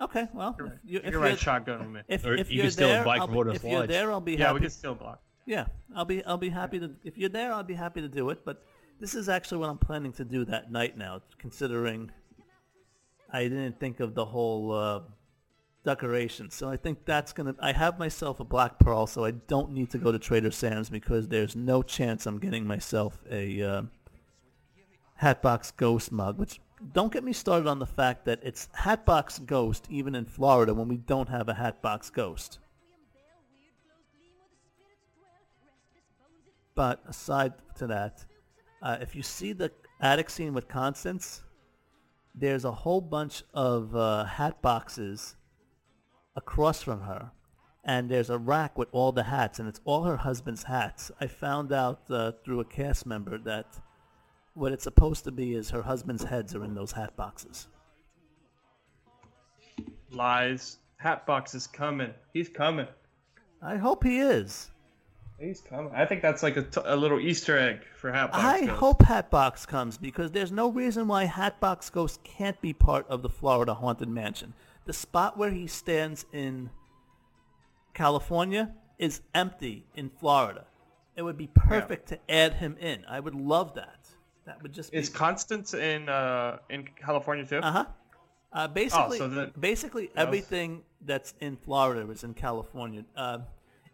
[0.00, 2.00] Okay, well, You if can, you, if you can you're- ride shotgun with me.
[2.08, 3.70] if, Or if you you're can steal a there, bike I'll from be- Woodlands if
[3.70, 3.88] you're Lodge.
[3.90, 4.54] there, I'll be yeah, happy.
[4.54, 5.20] we can still block.
[5.46, 8.30] Yeah, I'll be I'll be happy to if you're there, I'll be happy to do
[8.30, 8.44] it.
[8.44, 8.62] But
[9.00, 12.10] this is actually what I'm planning to do that night now, considering
[13.32, 15.00] I didn't think of the whole uh,
[15.84, 16.50] decoration.
[16.50, 17.54] So I think that's gonna.
[17.60, 20.88] I have myself a black pearl, so I don't need to go to Trader Sam's
[20.88, 23.82] because there's no chance I'm getting myself a uh,
[25.16, 26.38] Hatbox Ghost mug.
[26.38, 26.60] Which
[26.92, 30.88] don't get me started on the fact that it's Hatbox Ghost even in Florida when
[30.88, 32.58] we don't have a Hatbox Ghost.
[36.74, 38.24] But aside to that,
[38.82, 39.70] uh, if you see the
[40.00, 41.42] attic scene with Constance,
[42.34, 45.36] there's a whole bunch of uh, hat boxes
[46.36, 47.32] across from her,
[47.84, 51.10] and there's a rack with all the hats, and it's all her husband's hats.
[51.20, 53.78] I found out uh, through a cast member that
[54.54, 57.68] what it's supposed to be is her husband's heads are in those hat boxes.
[60.10, 60.78] Lies.
[60.96, 62.12] Hatbox is coming.
[62.34, 62.86] He's coming.
[63.62, 64.70] I hope he is.
[65.38, 65.90] He's coming.
[65.94, 68.44] I think that's like a, t- a little Easter egg for Hatbox.
[68.44, 68.72] I Ghost.
[68.72, 73.30] hope Hatbox comes because there's no reason why Hatbox Ghost can't be part of the
[73.30, 74.52] Florida Haunted Mansion.
[74.84, 76.68] The spot where he stands in
[77.94, 80.66] California is empty in Florida.
[81.16, 83.04] It would be perfect to add him in.
[83.08, 83.99] I would love that.
[84.50, 87.58] That would just be Is Constance in uh in California too?
[87.58, 87.84] uh-huh.
[88.52, 93.04] Uh Basically, so then- basically everything that's in Florida is in California.
[93.16, 93.38] Uh,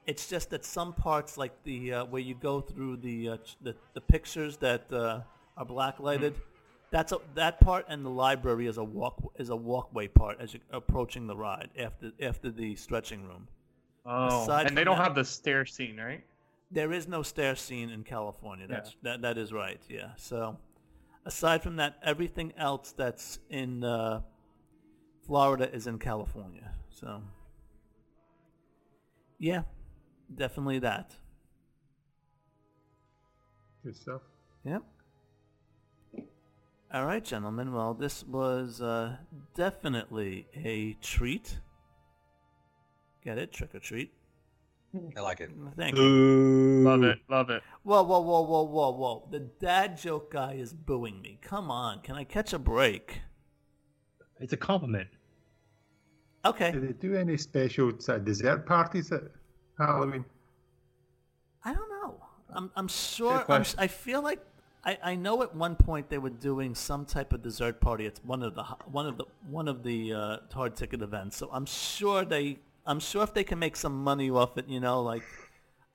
[0.06, 3.74] it's just that some parts, like the uh, where you go through the uh, the,
[3.92, 5.20] the pictures that uh,
[5.58, 6.90] are black lighted, Mm-hmm.
[6.90, 10.54] that's a, that part, and the library is a walk is a walkway part as
[10.54, 13.46] you're approaching the ride after after the stretching room.
[14.06, 16.24] oh, aside and they don't that- have the stair scene, right?
[16.70, 18.66] There is no stair scene in California.
[18.68, 18.76] Yeah.
[18.76, 19.80] That's that that is right.
[19.88, 20.10] Yeah.
[20.16, 20.58] So,
[21.24, 24.22] aside from that, everything else that's in uh,
[25.26, 26.72] Florida is in California.
[26.90, 27.22] So,
[29.38, 29.62] yeah,
[30.34, 31.14] definitely that.
[33.84, 34.22] Good stuff.
[34.64, 34.82] Yep.
[36.92, 37.72] All right, gentlemen.
[37.72, 39.16] Well, this was uh,
[39.54, 41.60] definitely a treat.
[43.22, 43.52] Get it?
[43.52, 44.12] Trick or treat.
[45.16, 45.50] I like it.
[45.76, 46.82] Thank you.
[46.84, 47.18] Love it.
[47.28, 47.62] Love it.
[47.82, 49.28] Whoa, whoa, whoa, whoa, whoa, whoa.
[49.30, 51.38] The dad joke guy is booing me.
[51.42, 53.20] Come on, can I catch a break?
[54.40, 55.08] It's a compliment.
[56.44, 56.72] Okay.
[56.72, 59.22] Do they do any special sort dessert parties at
[59.78, 60.24] Halloween?
[61.64, 62.22] I don't know.
[62.50, 63.44] I'm I'm sure.
[63.48, 63.64] I'm.
[63.78, 64.40] I feel like
[64.84, 68.20] I, I know at one point they were doing some type of dessert party at
[68.24, 71.36] one of the one of the one of the uh, hard ticket events.
[71.36, 74.80] So I'm sure they I'm sure if they can make some money off it, you
[74.80, 75.22] know, like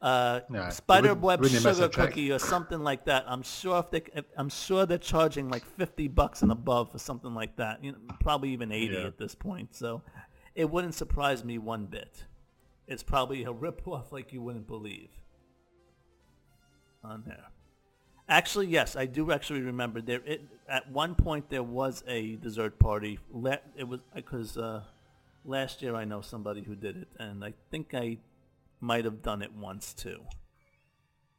[0.01, 3.23] uh, Nah, they spider web wouldn't miss a sugar cookie or something like that.
[3.27, 6.97] I'm sure if they if, I'm sure they're charging like 50 bucks and above for
[6.97, 7.83] something like that.
[7.83, 9.07] You know, probably even 80 Yeah.
[9.07, 9.75] at this point.
[9.75, 10.01] So
[10.55, 12.25] it wouldn't surprise me one bit.
[12.87, 15.09] It's probably a rip off like you wouldn't believe
[17.03, 17.45] on there.
[18.27, 20.21] Actually, yes, I do actually remember there.
[20.25, 23.19] It, at one point, there was a dessert party.
[23.75, 24.83] It was because uh,
[25.43, 28.17] last year I know somebody who did it, and I think I
[28.79, 30.21] might have done it once too.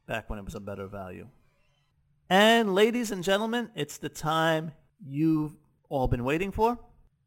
[0.07, 1.29] Back when it was a better value.
[2.29, 4.73] And ladies and gentlemen, it's the time
[5.05, 5.55] you've
[5.89, 6.79] all been waiting for.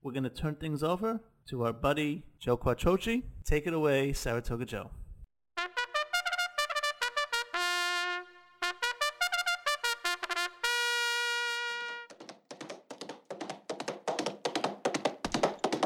[0.01, 3.23] We're going to turn things over to our buddy Joe Quattrochi.
[3.43, 4.89] Take it away, Saratoga Joe.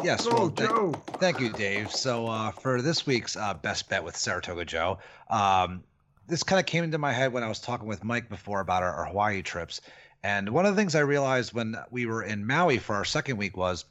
[0.10, 0.26] Yes.
[0.26, 0.92] Go, well, thank- Joe.
[1.20, 1.92] Thank you, Dave.
[1.92, 4.98] So uh, for this week's uh, best bet with Saratoga Joe,
[5.30, 5.84] um,
[6.28, 8.82] this kind of came into my head when I was talking with Mike before about
[8.82, 9.82] our, our Hawaii trips.
[10.24, 13.38] And one of the things I realized when we were in Maui for our second
[13.38, 13.86] week was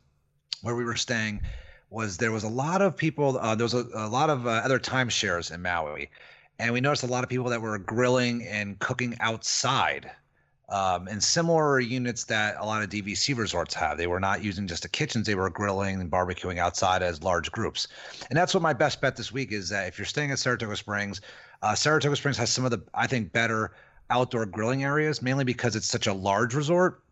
[0.63, 1.41] where we were staying
[1.89, 3.39] was there was a lot of people.
[3.39, 6.11] Uh, there was a, a lot of uh, other timeshares in Maui,
[6.59, 10.11] and we noticed a lot of people that were grilling and cooking outside
[10.69, 13.97] um, in similar units that a lot of DVC resorts have.
[13.97, 17.51] They were not using just the kitchens; they were grilling and barbecuing outside as large
[17.51, 17.89] groups.
[18.29, 20.77] And that's what my best bet this week is that if you're staying at Saratoga
[20.77, 21.21] Springs,
[21.63, 23.73] uh, Saratoga Springs has some of the I think better
[24.11, 27.03] outdoor grilling areas, mainly because it's such a large resort,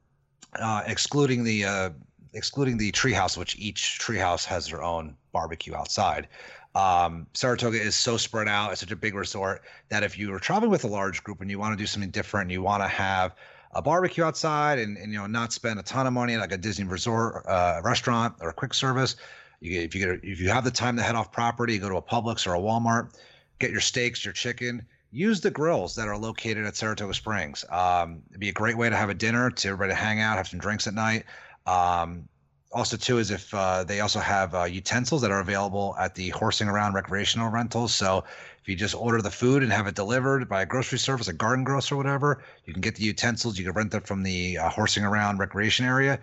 [0.55, 1.91] uh, excluding the uh,
[2.35, 6.29] excluding the treehouse, which each treehouse has their own barbecue outside.
[6.77, 8.71] Um, Saratoga is so spread out.
[8.71, 11.51] It's such a big resort that if you are traveling with a large group and
[11.51, 13.35] you want to do something different, you want to have
[13.73, 16.53] a barbecue outside and, and you know not spend a ton of money at like
[16.53, 19.17] a Disney resort uh, restaurant or a quick service.
[19.61, 21.97] You, if you get if you have the time to head off property, go to
[21.97, 23.15] a Publix or a Walmart,
[23.59, 24.85] get your steaks, your chicken.
[25.13, 27.65] Use the grills that are located at Saratoga Springs.
[27.71, 30.37] Um, it'd be a great way to have a dinner, to everybody to hang out,
[30.37, 31.25] have some drinks at night.
[31.67, 32.29] Um,
[32.73, 36.31] also, too, is if uh, they also have uh, utensils that are available at the
[36.31, 37.95] horsing around recreational rentals.
[37.95, 38.25] So
[38.61, 41.33] if you just order the food and have it delivered by a grocery service, a
[41.33, 43.59] garden grocer or whatever, you can get the utensils.
[43.59, 46.19] You can rent them from the uh, horsing around recreation area.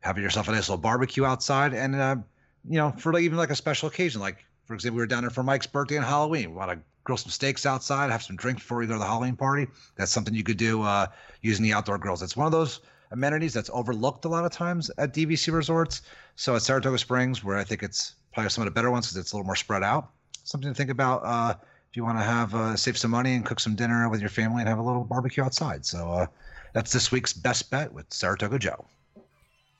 [0.00, 2.16] Have yourself a nice little barbecue outside, and uh,
[2.68, 5.22] you know, for like, even like a special occasion, like for example, we were down
[5.22, 6.50] there for Mike's birthday and Halloween.
[6.50, 9.06] We want to grill some steaks outside, have some drinks before we go to the
[9.06, 9.68] Halloween party.
[9.96, 11.06] That's something you could do uh,
[11.40, 12.22] using the outdoor grills.
[12.22, 12.80] It's one of those
[13.10, 16.02] amenities that's overlooked a lot of times at DVC resorts.
[16.36, 19.16] So at Saratoga Springs, where I think it's probably some of the better ones because
[19.16, 20.10] it's a little more spread out.
[20.44, 21.54] Something to think about uh,
[21.90, 24.30] if you want to have uh, save some money and cook some dinner with your
[24.30, 25.84] family and have a little barbecue outside.
[25.84, 26.26] So uh,
[26.72, 28.84] that's this week's best bet with Saratoga Joe.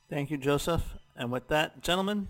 [0.08, 0.94] Thank you, Joseph.
[1.16, 2.28] And with that, gentlemen,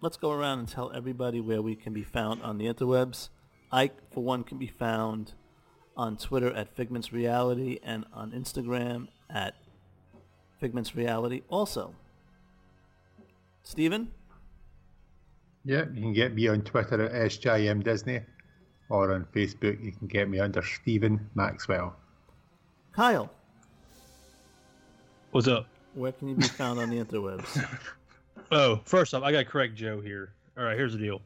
[0.00, 3.28] let's go around and tell everybody where we can be found on the interwebs.
[3.72, 5.32] Ike, for one, can be found
[5.96, 9.54] on Twitter at Figments Reality and on Instagram at
[10.64, 11.42] Figments Reality.
[11.50, 11.94] Also,
[13.64, 14.10] Steven?
[15.62, 18.20] Yeah, you can get me on Twitter at SJM Disney
[18.88, 21.94] or on Facebook you can get me under Steven Maxwell.
[22.92, 23.30] Kyle,
[25.32, 25.66] What's up?
[25.92, 27.62] where can you be found on the interwebs?
[28.50, 30.32] Oh, first off, I got to correct Joe here.
[30.56, 31.20] All right, here's the deal.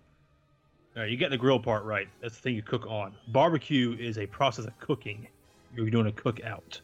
[0.96, 2.08] All right, you get the grill part right.
[2.20, 3.12] That's the thing you cook on.
[3.28, 5.26] Barbecue is a process of cooking.
[5.76, 6.80] You're doing a cookout.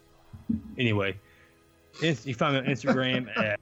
[0.77, 1.17] Anyway,
[2.03, 3.61] ins- you find me on Instagram at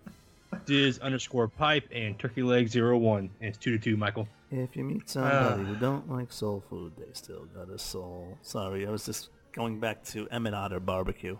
[0.67, 3.31] diz underscore pipe and turkey leg zero one.
[3.41, 4.29] And it's two to two, Michael.
[4.51, 8.37] If you meet somebody who don't like soul food, they still got a soul.
[8.43, 11.39] Sorry, I was just going back to Emmet Otter barbecue.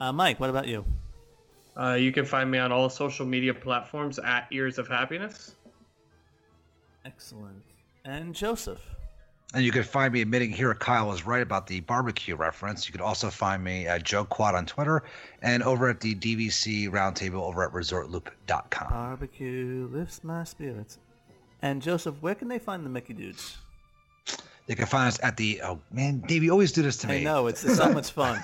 [0.00, 0.84] Uh, Mike, what about you?
[1.78, 5.56] Uh, you can find me on all social media platforms at Ears of Happiness.
[7.04, 7.62] Excellent.
[8.04, 8.80] And Joseph.
[9.54, 12.86] And you can find me admitting here Kyle was right about the barbecue reference.
[12.86, 15.04] You could also find me at Joe Quad on Twitter
[15.40, 18.90] and over at the DVC roundtable over at resortloop.com.
[18.90, 20.98] Barbecue lifts my spirits.
[21.62, 23.56] And Joseph, where can they find the Mickey dudes?
[24.68, 27.20] You can find us at the oh man, Dave, you always do this to me.
[27.20, 28.38] I know it's, it's so much fun.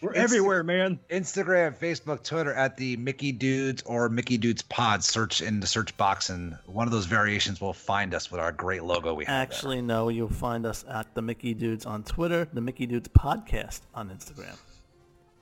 [0.00, 1.00] We're Insta- everywhere, man.
[1.10, 5.02] Instagram, Facebook, Twitter at the Mickey Dudes or Mickey Dudes Pod.
[5.02, 8.52] Search in the search box, and one of those variations will find us with our
[8.52, 9.32] great logo we have.
[9.32, 9.42] there.
[9.42, 13.80] Actually, no, you'll find us at the Mickey Dudes on Twitter, the Mickey Dudes podcast
[13.94, 14.56] on Instagram.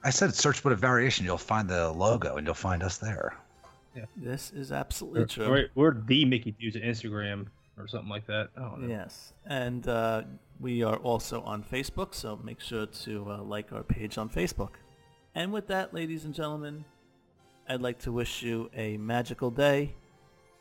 [0.03, 1.27] I said search with a variation.
[1.27, 3.37] You'll find the logo, and you'll find us there.
[4.17, 5.51] This is absolutely true.
[5.51, 7.47] We're, we're the Mickey Dudes on Instagram.
[7.79, 8.49] Or something like that.
[8.57, 8.89] I don't know.
[8.89, 10.23] Yes, and uh,
[10.59, 14.71] we are also on Facebook, so make sure to uh, like our page on Facebook.
[15.35, 16.87] And with that, ladies and gentlemen,
[17.69, 19.95] I'd like to wish you a magical day,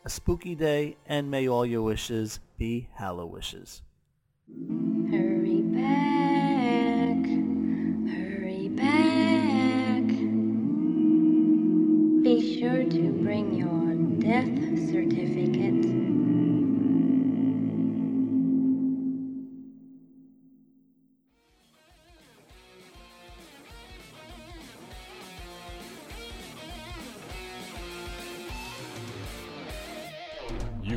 [0.04, 3.82] a spooky day, and may all your wishes be HalloWishes.
[5.10, 7.26] Hurry back,
[8.12, 10.08] hurry back.
[12.24, 15.85] Be sure to bring your death certificate.